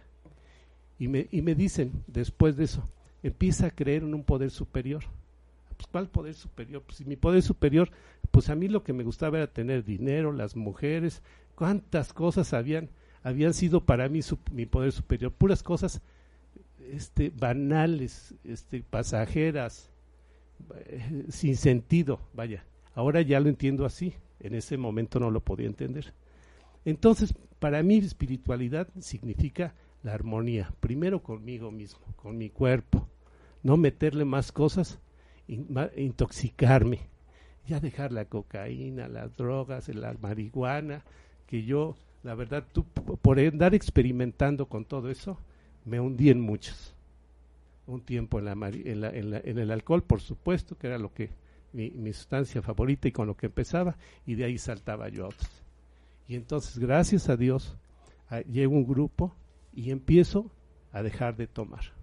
[0.99, 2.87] Y me, y me dicen, después de eso,
[3.23, 5.03] empieza a creer en un poder superior.
[5.77, 6.83] Pues, ¿Cuál poder superior?
[6.85, 7.89] Pues mi poder superior,
[8.29, 11.23] pues a mí lo que me gustaba era tener dinero, las mujeres,
[11.55, 12.89] cuántas cosas habían,
[13.23, 16.01] habían sido para mí mi poder superior, puras cosas
[16.91, 19.91] este, banales, este, pasajeras,
[20.85, 22.65] eh, sin sentido, vaya.
[22.93, 26.13] Ahora ya lo entiendo así, en ese momento no lo podía entender.
[26.83, 33.07] Entonces, para mí espiritualidad significa la armonía, primero conmigo mismo, con mi cuerpo,
[33.63, 34.99] no meterle más cosas,
[35.47, 36.99] intoxicarme,
[37.67, 41.03] ya dejar la cocaína, las drogas, la marihuana,
[41.47, 45.37] que yo, la verdad, tú, por andar experimentando con todo eso,
[45.85, 46.95] me hundí en muchos.
[47.87, 51.29] Un tiempo en, la, en, en, el alcohol, por supuesto, que era lo que
[51.73, 55.29] mi, mi, sustancia favorita y con lo que empezaba, y de ahí saltaba yo a
[55.29, 55.63] otros.
[56.27, 57.75] Y entonces, gracias a Dios,
[58.49, 59.35] llego un grupo
[59.73, 60.49] y empiezo
[60.93, 62.00] a dejar de tomar.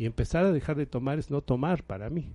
[0.00, 2.32] Y empezar a dejar de tomar es no tomar para mí.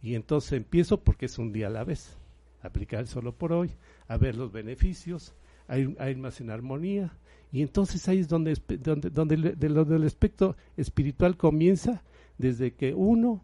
[0.00, 2.16] Y entonces empiezo, porque es un día a la vez,
[2.60, 3.72] aplicar solo por hoy,
[4.06, 5.34] a ver los beneficios,
[5.66, 7.18] a ir, más en armonía.
[7.50, 12.04] Y entonces ahí es donde, donde, donde, del aspecto espiritual comienza
[12.38, 13.42] desde que uno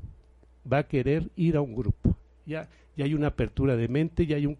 [0.72, 2.16] va a querer ir a un grupo.
[2.46, 4.58] Ya, ya hay una apertura de mente, ya hay un,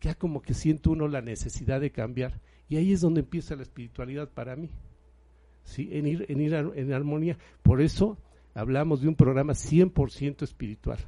[0.00, 2.40] ya como que siente uno la necesidad de cambiar.
[2.70, 4.70] Y ahí es donde empieza la espiritualidad para mí.
[5.68, 5.88] ¿Sí?
[5.92, 7.36] En ir, en ir en armonía.
[7.62, 8.16] Por eso
[8.54, 10.98] hablamos de un programa 100% espiritual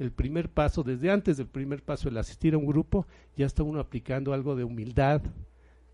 [0.00, 3.62] el primer paso, desde antes del primer paso, el asistir a un grupo, ya está
[3.62, 5.20] uno aplicando algo de humildad,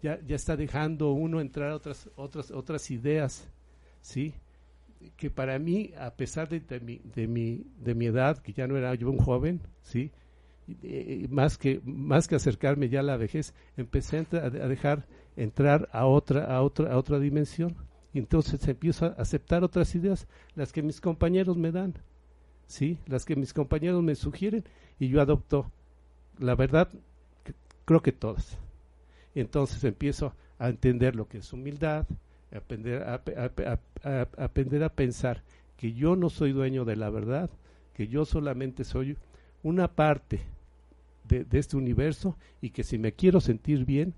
[0.01, 3.51] ya, ya está dejando uno entrar otras, otras, otras ideas,
[4.01, 4.33] ¿sí?
[5.16, 8.69] Que para mí, a pesar de, de, mi, de, mi, de mi edad, que ya
[8.69, 10.12] no era yo un joven, ¿sí?
[10.85, 15.88] Eh, más, que, más que acercarme ya a la vejez, empecé a, a dejar entrar
[15.90, 17.75] a otra, a otra, a otra dimensión.
[18.18, 21.94] Entonces empiezo a aceptar otras ideas, las que mis compañeros me dan.
[22.66, 22.98] ¿sí?
[23.07, 24.64] Las que mis compañeros me sugieren
[24.98, 25.70] y yo adopto,
[26.38, 26.88] la verdad,
[27.85, 28.59] creo que todas.
[29.35, 32.07] Entonces empiezo a entender lo que es humildad,
[32.52, 33.22] a aprender a,
[34.38, 35.42] aprender a pensar
[35.76, 37.50] que yo no soy dueño de la verdad,
[37.94, 39.16] que yo solamente soy
[39.62, 40.40] una parte
[41.24, 44.14] de, de, este universo y que si me quiero sentir bien,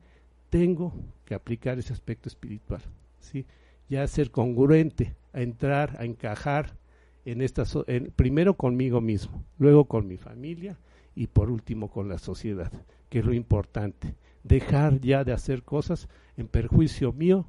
[0.51, 0.93] tengo
[1.25, 2.83] que aplicar ese aspecto espiritual,
[3.21, 3.45] ¿sí?
[3.89, 6.77] Ya ser congruente, a entrar, a encajar
[7.25, 10.79] en esta en, primero conmigo mismo, luego con mi familia
[11.15, 12.73] y por último con la sociedad,
[13.09, 17.47] que es lo importante, dejar ya de hacer cosas en perjuicio mío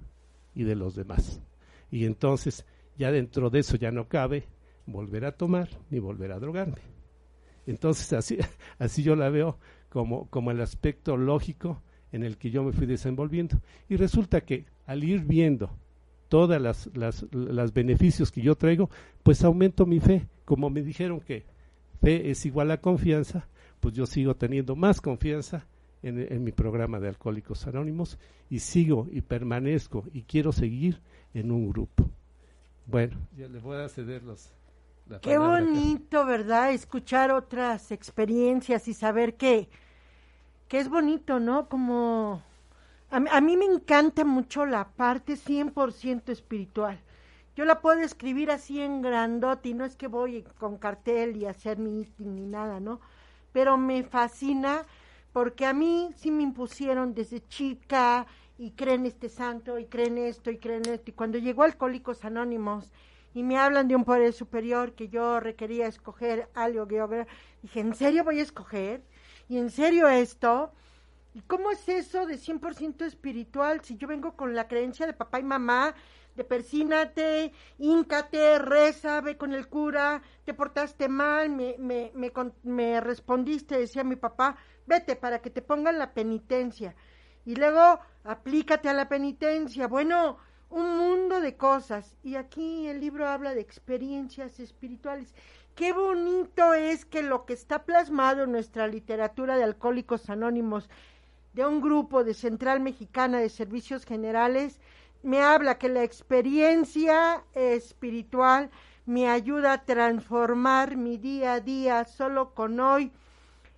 [0.54, 1.42] y de los demás.
[1.92, 2.66] Y entonces
[2.98, 4.46] ya dentro de eso ya no cabe
[4.86, 6.82] volver a tomar ni volver a drogarme.
[7.66, 8.38] Entonces así,
[8.80, 9.58] así yo la veo
[9.90, 13.62] como, como el aspecto lógico en el que yo me fui desenvolviendo.
[13.88, 15.70] Y resulta que al ir viendo
[16.30, 16.90] todas las,
[17.34, 18.90] las, beneficios que yo traigo,
[19.24, 20.28] pues aumento mi fe.
[20.46, 21.46] Como me dijeron que
[22.02, 23.48] fe es igual a confianza,
[23.80, 25.66] pues yo sigo teniendo más confianza
[26.02, 28.18] en, en, mi programa de Alcohólicos Anónimos
[28.50, 31.02] y sigo y permanezco y quiero seguir
[31.34, 32.10] en un grupo.
[32.86, 34.54] Bueno, ya les voy a ceder los...
[35.22, 36.72] Qué bonito, ¿verdad?
[36.72, 39.68] Escuchar otras experiencias y saber que,
[40.68, 41.68] que es bonito, ¿no?
[41.68, 42.44] Como
[43.12, 47.00] a, mí me encanta mucho la parte 100% espiritual.
[47.56, 51.46] Yo la puedo escribir así en grandote y no es que voy con cartel y
[51.46, 53.02] hacer meeting ni nada, ¿no?
[53.52, 54.86] Pero me fascina
[55.34, 60.52] porque a mí sí me impusieron desde chica y creen este santo y creen esto
[60.52, 61.10] y creen esto.
[61.12, 62.92] Y cuando llegó Alcohólicos Anónimos
[63.34, 66.88] y me hablan de un poder superior que yo requería escoger algo
[67.62, 69.02] dije, ¿en serio voy a escoger?
[69.48, 70.72] ¿Y en serio esto?
[71.40, 75.40] ¿Y cómo es eso de 100% espiritual si yo vengo con la creencia de papá
[75.40, 75.96] y mamá,
[76.36, 83.00] de persínate, íncate, reza, ve con el cura, te portaste mal, me, me, me, me
[83.00, 86.94] respondiste, decía mi papá, vete para que te pongan la penitencia.
[87.46, 89.88] Y luego aplícate a la penitencia.
[89.88, 92.18] Bueno, un mundo de cosas.
[92.22, 95.34] Y aquí el libro habla de experiencias espirituales.
[95.74, 100.90] Qué bonito es que lo que está plasmado en nuestra literatura de Alcohólicos Anónimos
[101.54, 104.80] de un grupo de Central Mexicana de Servicios Generales,
[105.24, 108.70] me habla que la experiencia espiritual
[109.06, 113.12] me ayuda a transformar mi día a día solo con hoy.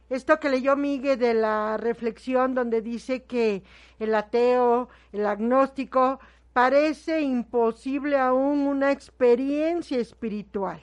[0.10, 3.64] Esto que leyó Miguel de la reflexión donde dice que
[3.98, 6.20] el ateo, el agnóstico,
[6.52, 10.82] parece imposible aún una experiencia espiritual,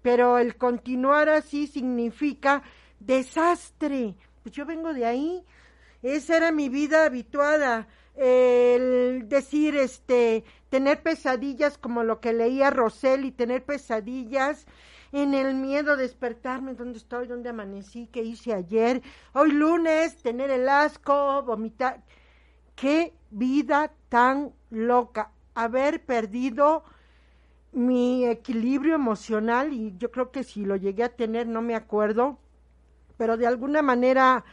[0.00, 2.62] pero el continuar así significa
[2.98, 4.14] desastre.
[4.42, 5.44] Pues yo vengo de ahí,
[6.02, 13.24] esa era mi vida habituada, el decir, este, tener pesadillas como lo que leía Rosel
[13.24, 14.66] y tener pesadillas
[15.12, 20.50] en el miedo de despertarme, dónde estoy, dónde amanecí, qué hice ayer, hoy lunes, tener
[20.50, 22.02] el asco, vomitar.
[22.76, 26.84] Qué vida tan loca, haber perdido
[27.72, 32.38] mi equilibrio emocional y yo creo que si lo llegué a tener no me acuerdo,
[33.16, 34.44] pero de alguna manera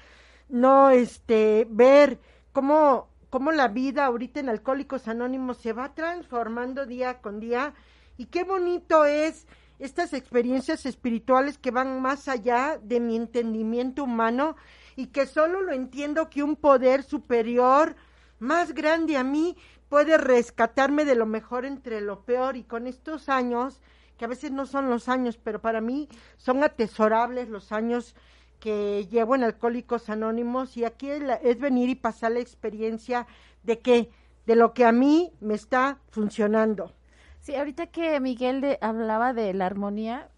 [0.50, 2.20] no este ver
[2.52, 7.74] cómo cómo la vida ahorita en Alcohólicos Anónimos se va transformando día con día.
[8.18, 9.48] Y qué bonito es
[9.80, 14.56] estas experiencias espirituales que van más allá de mi entendimiento humano
[14.96, 17.96] y que solo lo entiendo que un poder superior
[18.40, 19.56] más grande a mí
[19.90, 22.56] puede rescatarme de lo mejor entre lo peor.
[22.56, 23.82] Y con estos años,
[24.18, 28.16] que a veces no son los años, pero para mí son atesorables los años
[28.60, 33.28] que llevo en Alcohólicos Anónimos y aquí es venir y pasar la experiencia
[33.64, 34.10] de que
[34.46, 36.94] de lo que a mí me está funcionando.
[37.42, 40.30] Sí, ahorita que Miguel hablaba de la armonía,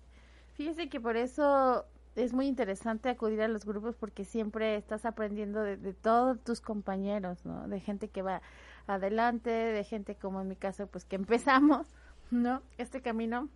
[0.56, 5.62] fíjese que por eso es muy interesante acudir a los grupos porque siempre estás aprendiendo
[5.62, 7.68] de, de, todos tus compañeros, ¿no?
[7.68, 8.42] De gente que va
[8.88, 11.88] adelante, de gente como en mi caso, pues que empezamos,
[12.32, 12.62] ¿no?
[12.78, 13.48] Este camino.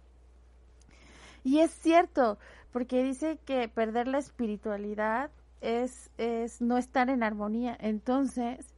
[1.44, 2.38] Y es cierto,
[2.72, 7.78] porque dice que perder la espiritualidad es, es no estar en armonía.
[7.80, 8.74] Entonces,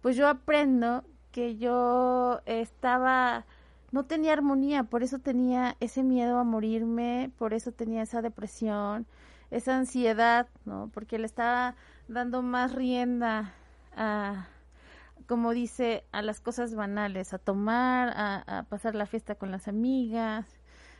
[0.00, 3.44] pues yo aprendo que yo estaba
[3.90, 9.06] no tenía armonía, por eso tenía ese miedo a morirme, por eso tenía esa depresión,
[9.50, 10.90] esa ansiedad, ¿no?
[10.92, 11.74] Porque le estaba
[12.06, 13.54] dando más rienda
[13.96, 14.48] a,
[15.26, 20.46] como dice, a las cosas banales, a tomar, a, pasar la fiesta con las amigas,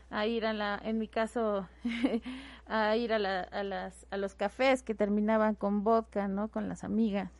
[0.09, 1.67] a ir a la, en mi caso,
[2.67, 6.47] a ir a, la, a, las, a los cafés que terminaban con vodka, ¿no?
[6.47, 7.31] Con las amigas,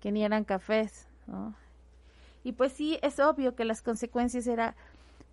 [0.00, 1.54] que ni eran cafés, ¿no?
[2.44, 4.74] Y pues sí, es obvio que las consecuencias era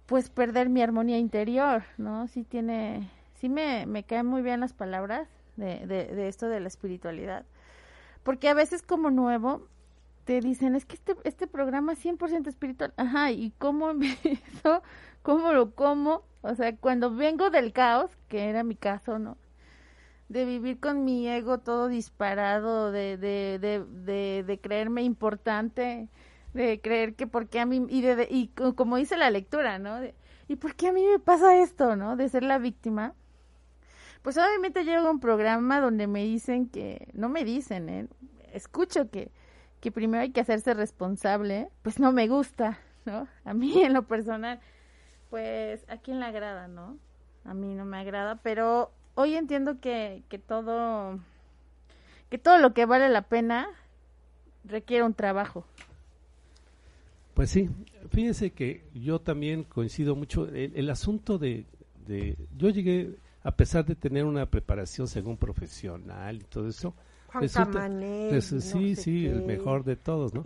[0.05, 2.27] pues perder mi armonía interior, ¿no?
[2.27, 6.67] Sí tiene, sí me, me caen muy bien las palabras de, de, esto de la
[6.67, 7.45] espiritualidad.
[8.23, 9.67] Porque a veces como nuevo
[10.25, 12.93] te dicen, es que este, este programa es 100% espiritual.
[12.97, 14.81] Ajá, ¿y cómo empiezo?
[15.21, 16.23] ¿Cómo lo como?
[16.41, 19.37] O sea, cuando vengo del caos, que era mi caso, ¿no?
[20.29, 26.09] De vivir con mi ego todo disparado, de, de, de, de, de creerme importante,
[26.53, 29.99] de creer que porque a mí y de, y como dice la lectura no
[30.47, 33.13] y por qué a mí me pasa esto no de ser la víctima
[34.21, 38.07] pues obviamente llega un programa donde me dicen que no me dicen ¿eh?
[38.51, 39.31] escucho que
[39.79, 44.07] que primero hay que hacerse responsable pues no me gusta no a mí en lo
[44.07, 44.59] personal
[45.29, 46.97] pues a quién le agrada no
[47.45, 51.19] a mí no me agrada pero hoy entiendo que que todo
[52.29, 53.67] que todo lo que vale la pena
[54.65, 55.65] requiere un trabajo
[57.39, 57.69] pues sí,
[58.09, 60.49] fíjense que yo también coincido mucho.
[60.49, 61.63] El, asunto de,
[62.05, 66.93] de, Yo llegué, a pesar de tener una preparación según profesional y todo eso.
[67.33, 67.89] resulta,
[68.41, 70.43] sí, sí, el mejor de todos, ¿no?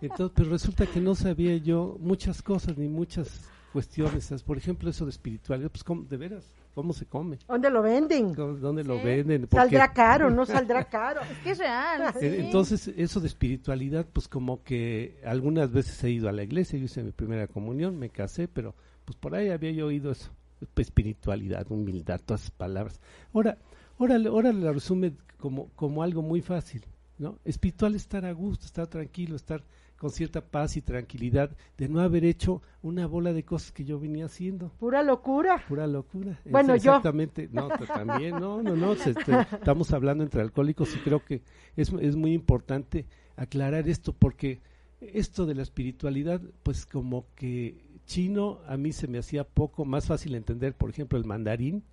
[0.00, 4.42] Entonces, pero resulta que no sabía yo muchas cosas ni muchas cuestiones.
[4.42, 7.38] Por ejemplo, eso de espiritualidad, pues, ¿cómo, de veras, ¿Cómo se come?
[7.48, 8.32] ¿Dónde lo venden?
[8.32, 9.48] ¿Dónde lo venden?
[9.50, 10.30] ¿Saldrá caro?
[10.30, 11.20] ¿No saldrá caro?
[11.22, 12.14] es que es real.
[12.20, 16.78] Eh, entonces, eso de espiritualidad, pues como que algunas veces he ido a la iglesia,
[16.78, 20.30] yo hice mi primera comunión, me casé, pero pues por ahí había yo oído eso.
[20.76, 23.00] Espiritualidad, humildad, todas esas palabras.
[23.32, 23.58] Ahora,
[23.98, 26.84] ahora, ahora la resume como, como algo muy fácil,
[27.18, 27.38] ¿no?
[27.44, 29.62] Espiritual estar a gusto, estar tranquilo, estar
[30.00, 34.00] con cierta paz y tranquilidad de no haber hecho una bola de cosas que yo
[34.00, 34.70] venía haciendo.
[34.78, 35.62] Pura locura.
[35.68, 36.40] Pura locura.
[36.46, 37.50] Bueno, Exactamente.
[37.52, 38.94] No, también, no, no, no.
[38.94, 41.42] estamos hablando entre alcohólicos y creo que
[41.76, 43.04] es, es muy importante
[43.36, 44.62] aclarar esto porque
[45.02, 50.06] esto de la espiritualidad, pues como que chino a mí se me hacía poco más
[50.06, 51.84] fácil entender, por ejemplo, el mandarín,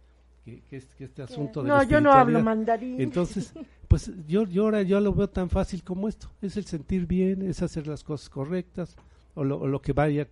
[0.56, 2.96] que, este asunto de no, yo no hablo mandarín.
[3.02, 3.54] Entonces,
[3.88, 7.42] pues yo, yo ahora yo lo veo tan fácil como esto, es el sentir bien,
[7.42, 8.96] es hacer las cosas correctas,
[9.36, 10.28] o lo, que vaya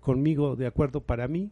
[0.00, 1.50] conmigo de acuerdo para mí,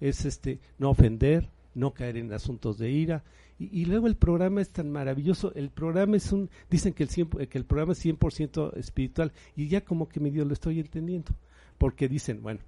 [0.00, 3.22] es este no ofender, no caer en asuntos de ira,
[3.58, 7.58] y, luego el programa es tan maravilloso, el programa es un, dicen que el, que
[7.58, 11.32] el programa es 100% espiritual, y ya como que medio lo estoy entendiendo,
[11.78, 12.58] porque dicen, bueno,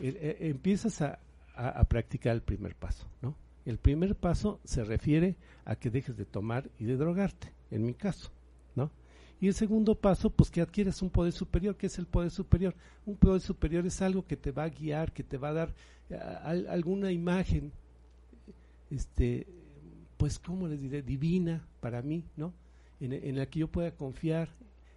[0.00, 1.18] eh, empiezas a,
[1.56, 3.34] a practicar el primer paso, ¿no?
[3.64, 7.94] El primer paso se refiere a que dejes de tomar y de drogarte, en mi
[7.94, 8.30] caso,
[8.74, 8.90] ¿no?
[9.40, 11.76] Y el segundo paso, pues que adquieres un poder superior.
[11.76, 12.74] ¿Qué es el poder superior?
[13.04, 15.74] Un poder superior es algo que te va a guiar, que te va a dar
[16.10, 17.72] eh, alguna imagen,
[18.90, 19.46] este,
[20.16, 21.02] pues, ¿cómo les diré?
[21.02, 22.52] Divina para mí, ¿no?
[23.00, 24.48] En, en la que yo pueda confiar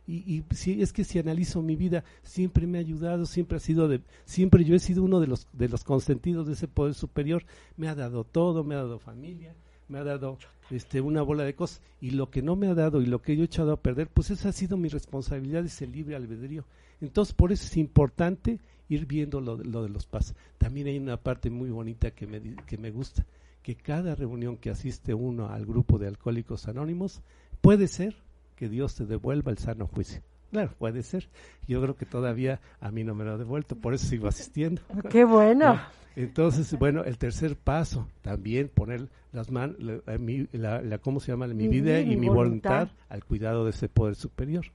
[0.07, 3.89] y, si es que si analizo mi vida siempre me ha ayudado siempre ha sido
[3.89, 7.43] de siempre yo he sido uno de los de los consentidos de ese poder superior.
[7.75, 9.53] Me ha dado todo me ha dado familia
[9.89, 10.37] me ha dado
[10.69, 11.81] este una bola de cosas.
[12.01, 14.07] Y lo que no me ha dado y lo que yo he echado a perder
[14.07, 16.65] pues esa ha sido mi responsabilidad ese libre albedrío.
[16.99, 20.35] Entonces, por eso es importante ir viendo lo, lo de los pasos.
[20.57, 23.25] También hay una parte muy bonita que me, que me gusta,
[23.61, 27.21] que cada reunión que asiste uno al grupo de alcohólicos anónimos,
[27.61, 28.15] puede ser
[28.57, 30.21] que Dios te devuelva el sano juicio.
[30.51, 31.29] Claro, puede ser.
[31.67, 34.81] Yo creo que todavía a mí no me lo ha devuelto, por eso sigo asistiendo.
[35.09, 35.79] Qué bueno.
[36.15, 41.45] Entonces, bueno, el tercer paso, también poner las manos, la, la, ¿cómo se llama?
[41.47, 42.89] Mi, vida y mi voluntad.
[43.07, 44.65] al cuidado de ese poder superior.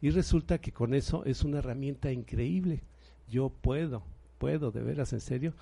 [0.00, 2.82] Y resulta que con eso es una herramienta increíble.
[3.28, 4.02] Yo puedo,
[4.38, 5.52] puedo, de veras, en serio,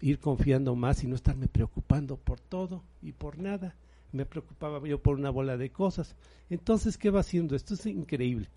[0.00, 3.74] ir confiando más y no estarme preocupando por todo y por nada.
[4.16, 6.16] Me preocupaba yo por una bola de cosas.
[6.50, 7.54] Entonces, ¿qué va haciendo?
[7.54, 8.48] Esto es increíble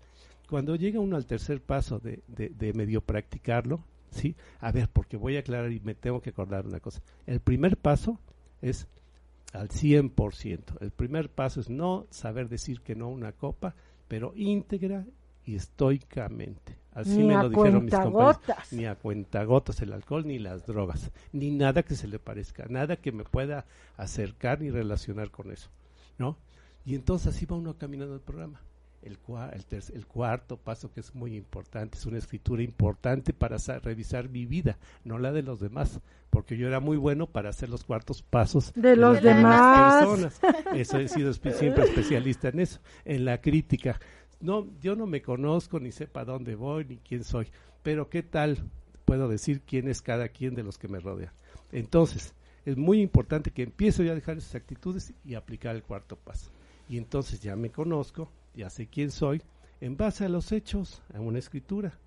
[0.50, 4.34] cuando llega uno al tercer paso de, de, medio practicarlo, ¿sí?
[4.58, 7.00] A ver, porque voy a aclarar y me tengo que acordar una cosa.
[7.24, 8.18] El primer paso
[8.60, 8.88] es
[9.52, 10.80] al 100%.
[10.80, 13.76] El primer paso es no saber decir que no a una copa,
[14.08, 15.06] pero íntegra
[15.50, 16.76] y estoicamente.
[16.92, 18.38] Así ni me lo dijeron mis compañeros.
[18.70, 22.96] Ni a cuentagotas el alcohol ni las drogas, ni nada que se le parezca, nada
[22.96, 25.70] que me pueda acercar ni relacionar con eso,
[26.18, 26.36] ¿no?
[26.84, 28.60] Y entonces así va uno caminando el programa
[29.02, 29.18] el,
[29.52, 34.44] el, el, cuarto paso que es muy importante, es una escritura importante para revisar mi
[34.44, 38.22] vida, no la de los demás, porque yo era muy bueno para hacer los cuartos
[38.22, 40.40] pasos de, los demás personas.
[40.74, 43.98] Eso he sido siempre especialista en eso, en la crítica.
[44.40, 47.48] No, yo no me conozco ni sé para dónde voy ni quién soy,
[47.82, 48.58] pero qué tal
[49.04, 51.32] puedo decir quién es cada quien de los que me rodean.
[51.72, 52.34] Entonces,
[52.64, 56.50] es muy importante que empiezo ya a dejar esas actitudes y aplicar el cuarto paso.
[56.88, 59.42] Y entonces ya me conozco, ya sé quién soy,
[59.80, 61.98] en base a los hechos, a una escritura.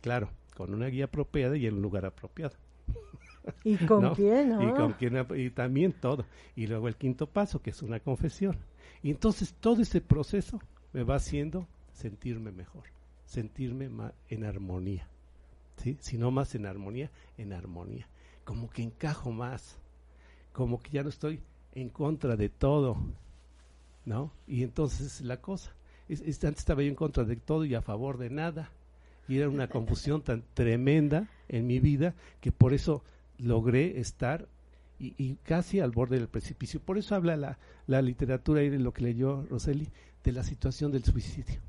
[0.00, 2.54] Claro, con una guía apropiada y en un lugar apropiado.
[3.64, 4.60] ¿Y con quién?
[4.60, 6.24] Y, con quién, y también todo.
[6.56, 8.58] Y luego el quinto paso, que es una confesión.
[9.02, 10.60] Y entonces todo ese proceso
[10.92, 12.84] me va haciendo sentirme mejor,
[13.26, 15.06] sentirme más en armonía.
[15.76, 15.96] ¿sí?
[16.00, 18.06] Si no más en armonía, en armonía.
[18.44, 19.78] Como que encajo más,
[20.52, 21.40] como que ya no estoy
[21.74, 22.96] en contra de todo,
[24.04, 24.32] ¿no?
[24.46, 25.72] Y entonces la cosa
[26.08, 28.70] antes estaba yo en contra de todo y a favor de nada.
[29.28, 33.02] Y era una confusión tan tremenda en mi vida que por eso
[33.38, 34.48] logré estar
[34.98, 36.80] y, casi al borde del precipicio.
[36.80, 39.88] Por eso habla la, la literatura y lo que leyó Roseli
[40.24, 41.60] de la situación del suicidio.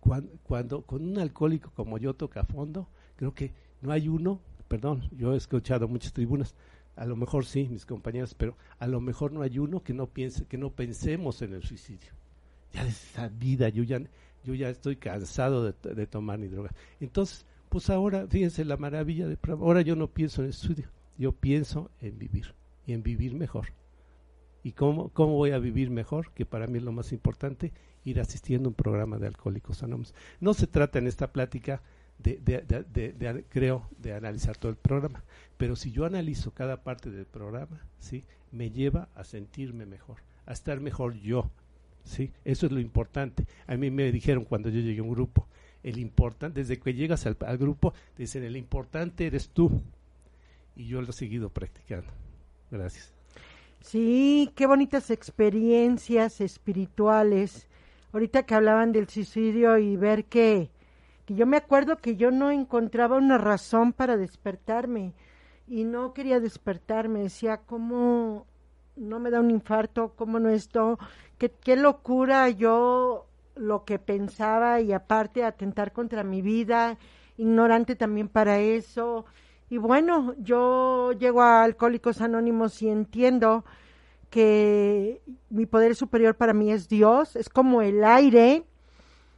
[0.00, 5.08] Cuando, cuando con un alcohólico como yo toca fondo, creo que no hay uno, perdón,
[5.16, 6.54] yo he escuchado muchas tribunas,
[6.96, 10.08] a lo mejor sí, mis compañeros, pero a lo mejor no hay uno que no
[10.08, 12.12] piense, que no pensemos en el suicidio
[12.72, 14.00] ya de esa vida, yo ya,
[14.44, 16.70] yo ya estoy cansado de, tomar ni droga.
[17.00, 21.90] Entonces, pues ahora, fíjense la maravilla de ahora yo no pienso en estudio, yo pienso
[22.00, 22.54] en vivir
[22.86, 23.68] y en vivir mejor.
[24.62, 26.30] ¿Y cómo, cómo voy a vivir mejor?
[26.32, 27.72] Que para mí es lo más importante,
[28.04, 30.14] ir asistiendo a un programa de Alcohólicos Anónimos.
[30.40, 31.82] No se trata en esta plática
[32.18, 35.24] de, de, creo, de analizar todo el programa,
[35.56, 38.24] pero si yo analizo cada parte del programa, ¿sí?
[38.52, 41.50] me lleva a sentirme mejor, a estar mejor yo,
[42.04, 42.30] ¿sí?
[42.44, 43.46] Eso es lo importante.
[43.66, 45.48] A mí me dijeron cuando yo llegué a un grupo,
[45.82, 49.82] el importante, desde que llegas al, grupo, dicen, el importante eres tú.
[50.76, 52.08] Y yo lo he seguido practicando.
[52.70, 53.12] Gracias.
[53.82, 57.68] Sí, qué bonitas experiencias espirituales.
[58.12, 60.70] Ahorita que hablaban del suicidio y ver que,
[61.26, 65.14] que yo me acuerdo que yo no encontraba una razón para despertarme
[65.66, 67.24] y no quería despertarme.
[67.24, 68.46] Decía, ¿cómo
[68.94, 70.12] no me da un infarto?
[70.16, 70.98] ¿Cómo no esto?
[71.38, 73.26] qué, locura yo
[73.56, 76.98] lo que pensaba y aparte atentar contra mi vida,
[77.36, 79.24] ignorante también para eso.
[79.72, 83.64] Y bueno, yo llego a Alcohólicos Anónimos y entiendo
[84.28, 88.64] que mi poder superior para mí es Dios, es como el aire.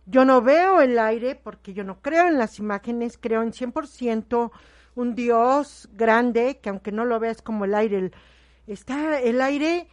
[0.06, 4.50] Yo no veo el aire porque yo no creo en las imágenes, creo en 100%
[4.96, 8.10] un Dios grande que aunque no lo veas como el aire,
[8.66, 9.86] está el aire,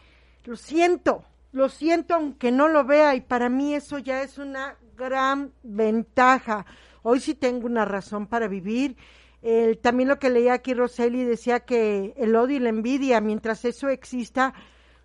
[0.45, 4.75] lo siento, lo siento aunque no lo vea y para mí eso ya es una
[4.97, 6.65] gran ventaja.
[7.03, 8.97] Hoy sí tengo una razón para vivir.
[9.81, 13.89] También lo que leía aquí Roseli decía que el odio y la envidia, mientras eso
[13.89, 14.53] exista,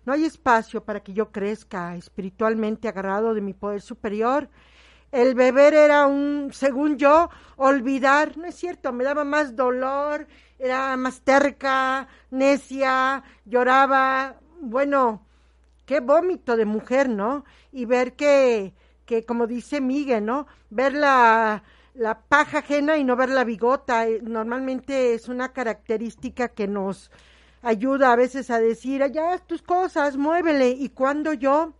[0.05, 4.49] no hay espacio para que yo crezca espiritualmente agarrado de mi poder superior.
[5.11, 10.27] El beber era un, según yo, olvidar, no es cierto, me daba más dolor,
[10.59, 15.25] era más terca, necia, lloraba, bueno,
[15.85, 17.45] qué vómito de mujer, ¿no?
[17.71, 18.73] Y ver que,
[19.05, 20.47] que como dice Miguel, ¿no?
[20.69, 21.63] Ver la,
[21.97, 24.07] la paja ajena y no ver la bigota.
[24.07, 27.11] Eh, normalmente es una característica que nos
[27.61, 30.69] ayuda a veces a decir, ya tus cosas, muévele.
[30.69, 31.73] Y cuando yo,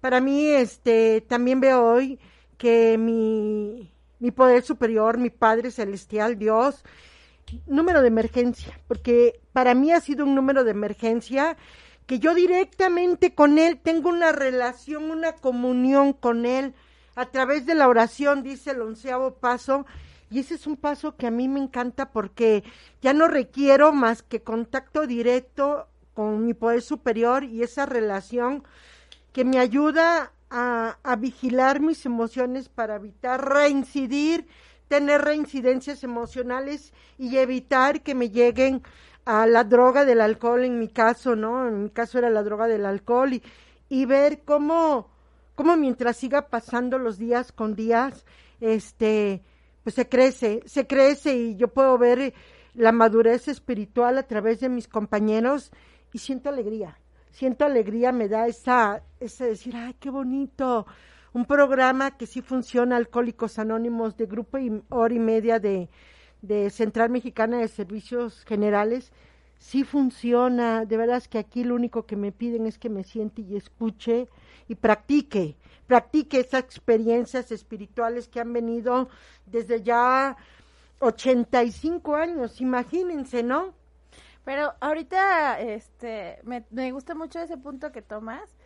[0.00, 2.18] para mí, este, también veo hoy
[2.58, 6.84] que mi, mi poder superior, mi Padre Celestial, Dios,
[7.66, 11.56] número de emergencia, porque para mí ha sido un número de emergencia
[12.06, 16.74] que yo directamente con Él tengo una relación, una comunión con Él
[17.16, 19.86] a través de la oración, dice el onceavo paso,
[20.30, 22.62] y ese es un paso que a mí me encanta porque
[23.00, 28.64] ya no requiero más que contacto directo con mi poder superior y esa relación
[29.32, 34.46] que me ayuda a, a vigilar mis emociones para evitar reincidir,
[34.88, 38.82] tener reincidencias emocionales y evitar que me lleguen
[39.24, 41.68] a la droga del alcohol en mi caso, ¿no?
[41.68, 43.42] En mi caso era la droga del alcohol y,
[43.88, 45.10] y ver cómo,
[45.56, 48.24] cómo mientras siga pasando los días con días,
[48.60, 49.42] este,
[49.82, 52.34] pues se crece, se crece y yo puedo ver
[52.74, 55.72] la madurez espiritual a través de mis compañeros
[56.12, 56.98] y siento alegría,
[57.30, 60.86] siento alegría, me da esa, ese decir, ay, qué bonito,
[61.32, 65.88] un programa que sí funciona, Alcohólicos Anónimos, de grupo y hora y media de,
[66.42, 69.12] de Central Mexicana de Servicios Generales,
[69.58, 73.04] sí funciona, de verdad es que aquí lo único que me piden es que me
[73.04, 74.28] siente y escuche
[74.68, 79.08] y practique, practique esas experiencias espirituales que han venido
[79.46, 80.36] desde ya
[81.00, 83.74] 85 años, imagínense, ¿no?
[84.44, 88.56] Pero ahorita este me, me gusta mucho ese punto que tomas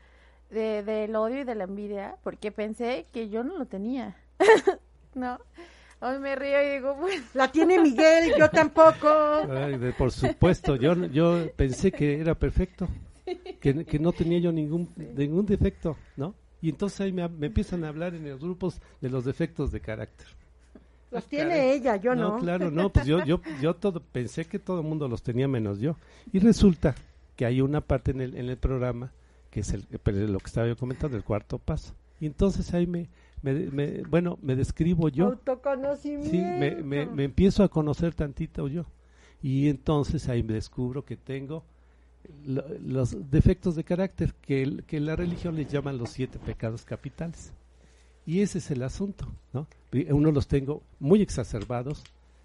[0.50, 4.16] de, del odio y de la envidia, porque pensé que yo no lo tenía.
[5.14, 5.38] ¿No?
[6.00, 7.22] Hoy me río y digo, pues...
[7.34, 9.08] La tiene Miguel, yo tampoco.
[9.50, 12.88] Ay, de- por supuesto, yo, yo pensé que era perfecto,
[13.60, 16.34] que, que no tenía yo ningún, ningún defecto, ¿no?
[16.62, 19.80] Y entonces ahí me, me empiezan a hablar en los grupos de los defectos de
[19.80, 20.26] carácter.
[21.10, 22.38] Los tiene ella, yo no.
[22.38, 25.80] claro, no, pues yo, yo, yo todo, pensé que todo el mundo los tenía menos
[25.80, 25.96] yo.
[26.32, 26.94] Y resulta
[27.36, 29.10] que hay una parte en el, en el programa
[29.50, 31.94] que es el, lo que estaba yo comentando, el cuarto paso.
[32.20, 33.08] Y entonces ahí me,
[33.42, 35.26] me, me- bueno, me describo yo.
[35.26, 36.30] Autoconocimiento.
[36.30, 38.84] Sí, me, me, me empiezo a conocer tantito yo.
[39.42, 41.64] Y entonces ahí me descubro que tengo
[42.44, 46.84] lo- los defectos de carácter que, el- que la religión les llaman los siete pecados
[46.84, 47.52] capitales.
[48.26, 49.66] Y ese es el asunto, ¿no?
[50.10, 52.04] Uno los tengo muy exacerbados,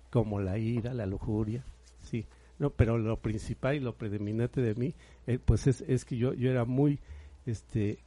[0.10, 1.64] como la ira, la lujuria,
[2.02, 2.26] sí.
[2.58, 4.94] No, pero lo principal y lo predominante de mí,
[5.28, 7.00] eh, pues es, es que yo, yo era muy,
[7.46, 8.00] este,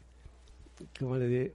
[0.99, 1.53] ¿cómo le diré?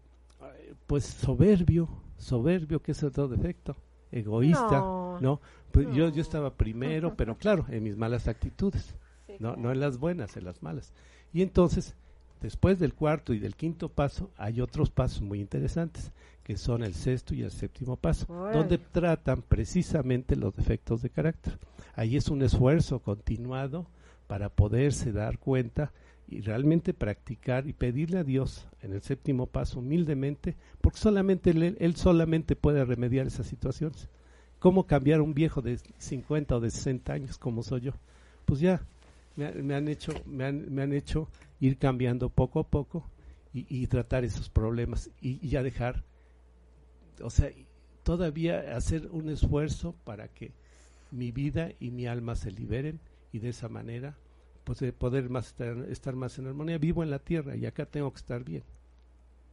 [0.87, 3.75] Pues soberbio, soberbio, que es otro defecto,
[4.11, 5.19] egoísta, No.
[5.21, 5.41] ¿no?
[5.71, 8.95] Pues yo, yo estaba primero, pero claro, en mis malas actitudes,
[9.39, 10.93] no, no en las buenas, en las malas.
[11.33, 11.95] Y entonces,
[12.41, 16.11] después del cuarto y del quinto paso, hay otros pasos muy interesantes,
[16.43, 18.57] que son el sexto y el séptimo paso, Órale.
[18.57, 21.57] donde tratan precisamente los defectos de carácter.
[21.95, 23.87] Ahí es un esfuerzo continuado
[24.27, 25.91] para poderse dar cuenta
[26.33, 31.95] y realmente practicar y pedirle a Dios en el séptimo paso humildemente, porque solamente él,
[31.95, 34.09] solamente puede remediar esas situaciones.
[34.59, 37.93] ¿Cómo cambiar un viejo de 50 o de 60 años como soy yo?
[38.45, 38.81] Pues ya,
[39.35, 41.27] me, ha- me han hecho me han, me han hecho
[41.59, 43.05] ir cambiando poco a poco
[43.53, 46.03] y, tratar esos problemas y, ya dejar
[47.21, 47.51] o sea
[48.01, 50.51] todavía hacer un esfuerzo para que
[51.11, 52.99] mi vida y mi alma se liberen
[53.31, 54.15] y de esa manera
[54.63, 57.85] pues de poder más estar, estar más en armonía vivo en la tierra y acá
[57.85, 58.63] tengo que estar bien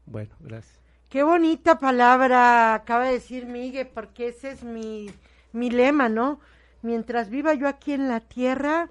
[0.06, 0.80] bueno gracias
[1.10, 5.10] Qué bonita palabra acaba de decir Miguel, porque ese es mi,
[5.52, 6.38] mi lema, ¿no?
[6.82, 8.90] Mientras viva yo aquí en la tierra,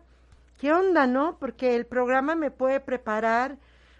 [0.59, 1.37] ¿qué onda, no?
[1.39, 3.57] Porque el programa me puede preparar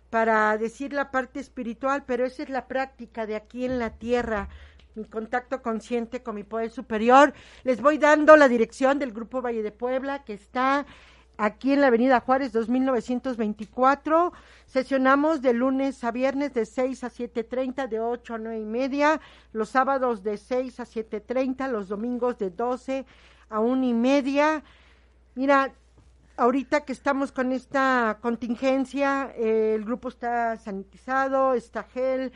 [0.10, 4.50] para decir la parte espiritual, pero esa es la práctica de aquí en la tierra,
[4.96, 7.34] mi contacto consciente con mi poder superior.
[7.64, 10.86] Les voy dando la dirección del Grupo Valle de Puebla, que está
[11.40, 14.34] aquí en la Avenida Juárez 2924.
[14.66, 19.22] Sesionamos de lunes a viernes de 6 a 7.30, de 8 a 9 y media,
[19.54, 23.06] los sábados de 6 a 7.30, los domingos de 12
[23.50, 24.64] a 1 y media.
[25.34, 25.72] Mira,
[26.36, 32.34] ahorita que estamos con esta contingencia, eh, el grupo está sanitizado, está gel,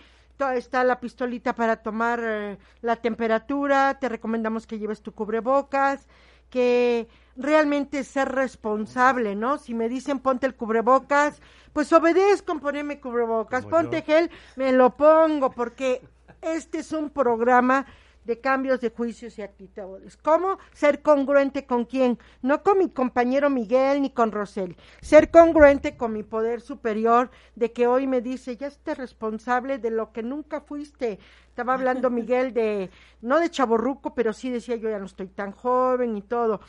[0.56, 6.08] está la pistolita para tomar eh, la temperatura, te recomendamos que lleves tu cubrebocas,
[6.50, 9.58] que realmente ser responsable, ¿no?
[9.58, 11.42] Si me dicen ponte el cubrebocas,
[11.74, 14.06] pues obedezco en ponerme cubrebocas, Como ponte yo.
[14.06, 16.02] gel, me lo pongo, porque
[16.42, 17.86] este es un programa
[18.26, 20.18] de cambios de juicios y actitudes.
[20.18, 20.58] ¿Cómo?
[20.72, 24.78] Ser congruente con quién, no con mi compañero Miguel ni con Rosel.
[25.02, 29.92] Ser congruente con mi poder superior de que hoy me dice, ya esté responsable de
[29.92, 31.20] lo que nunca fuiste.
[31.50, 32.90] Estaba hablando Miguel de,
[33.22, 36.62] no de chaborruco, pero sí decía yo ya no estoy tan joven y todo.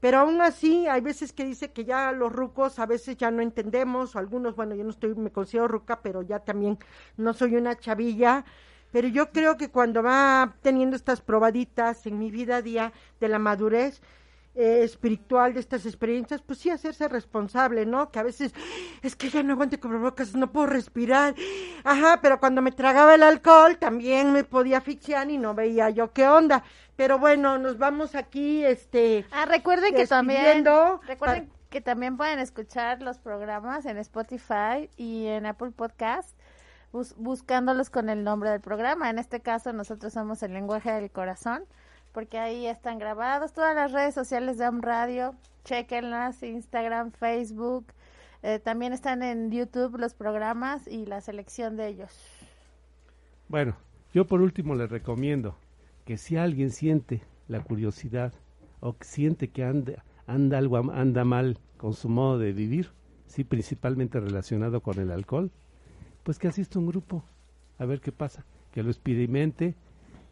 [0.00, 3.42] Pero aún así, hay veces que dice que ya los rucos a veces ya no
[3.42, 6.78] entendemos, o algunos, bueno, yo no estoy, me considero ruca, pero ya también
[7.16, 8.44] no soy una chavilla.
[8.92, 13.28] pero yo creo que cuando va teniendo estas probaditas en mi vida a día de
[13.28, 14.00] la madurez,
[14.58, 18.10] eh, espiritual de estas experiencias, pues sí hacerse responsable, ¿no?
[18.10, 18.54] Que a veces
[19.02, 21.34] es que ya no aguante bocas, no puedo respirar.
[21.84, 26.14] Ajá, pero cuando me tragaba el alcohol también me podía asfixiar y no veía yo
[26.14, 26.64] qué onda.
[26.96, 29.26] Pero bueno, nos vamos aquí, este.
[29.30, 30.64] Ah, recuerden que también.
[31.06, 36.34] Recuerden que también pueden escuchar los programas en Spotify y en Apple Podcast.
[37.16, 39.10] buscándolos con el nombre del programa.
[39.10, 41.66] En este caso, nosotros somos el lenguaje del corazón
[42.16, 45.34] porque ahí están grabados todas las redes sociales de Om Radio,
[45.66, 47.84] chequenlas, Instagram, Facebook,
[48.42, 52.10] eh, también están en YouTube los programas y la selección de ellos.
[53.48, 53.76] Bueno,
[54.14, 55.58] yo por último les recomiendo
[56.06, 58.32] que si alguien siente la curiosidad
[58.80, 62.92] o siente que anda, anda algo anda mal con su modo de vivir,
[63.26, 65.50] sí principalmente relacionado con el alcohol,
[66.22, 67.24] pues que asista a un grupo
[67.78, 69.74] a ver qué pasa, que lo experimente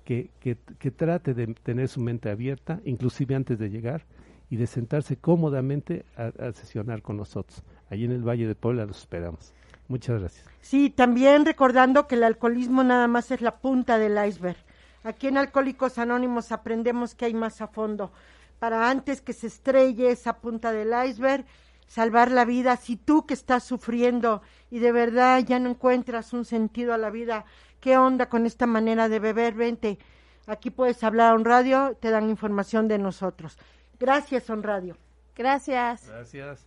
[0.04, 4.04] que, que, trate de tener su mente abierta, inclusive antes de llegar,
[4.50, 7.62] y de sentarse cómodamente a, sesionar con nosotros.
[7.90, 9.52] Allí en el Valle de Puebla los esperamos.
[9.88, 10.46] Muchas gracias.
[10.60, 14.56] Sí, también recordando que el alcoholismo nada más es la punta del iceberg.
[15.02, 18.10] Aquí en Alcohólicos Anónimos aprendemos que hay más a fondo.
[18.58, 21.44] Para antes que se estrelle esa punta del iceberg,
[21.86, 26.44] salvar la vida, si tú que estás sufriendo y de verdad ya no encuentras un
[26.44, 27.44] sentido a la vida,
[27.84, 29.52] ¿Qué onda con esta manera de beber?
[29.52, 29.98] Vente,
[30.46, 33.58] aquí puedes hablar a un radio, te dan información de nosotros.
[34.00, 34.96] Gracias, On Radio.
[35.36, 36.08] Gracias.
[36.08, 36.66] Gracias.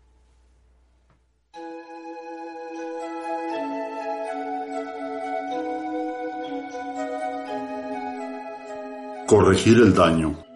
[9.26, 10.47] Corregir el daño.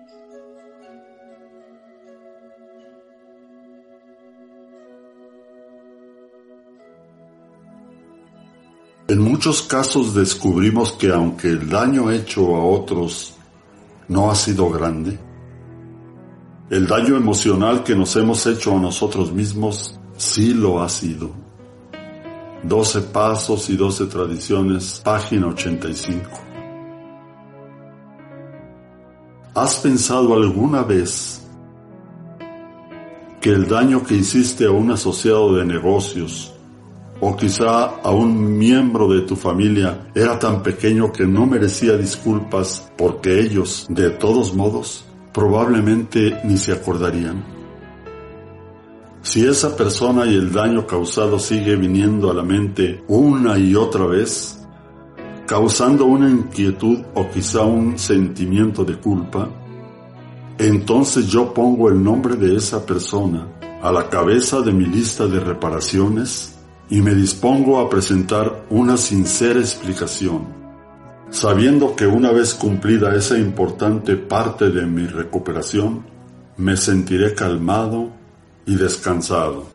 [9.12, 13.34] En muchos casos descubrimos que aunque el daño hecho a otros
[14.08, 15.20] no ha sido grande,
[16.70, 21.30] el daño emocional que nos hemos hecho a nosotros mismos sí lo ha sido.
[22.64, 26.30] 12 Pasos y 12 Tradiciones, página 85.
[29.54, 31.46] ¿Has pensado alguna vez
[33.42, 36.54] que el daño que hiciste a un asociado de negocios
[37.22, 42.92] o quizá a un miembro de tu familia era tan pequeño que no merecía disculpas
[42.98, 47.44] porque ellos, de todos modos, probablemente ni se acordarían.
[49.22, 54.08] Si esa persona y el daño causado sigue viniendo a la mente una y otra
[54.08, 54.58] vez,
[55.46, 59.48] causando una inquietud o quizá un sentimiento de culpa,
[60.58, 63.48] entonces yo pongo el nombre de esa persona
[63.84, 66.51] a la cabeza de mi lista de reparaciones
[66.92, 70.46] y me dispongo a presentar una sincera explicación,
[71.30, 76.04] sabiendo que una vez cumplida esa importante parte de mi recuperación,
[76.58, 78.10] me sentiré calmado
[78.66, 79.71] y descansado.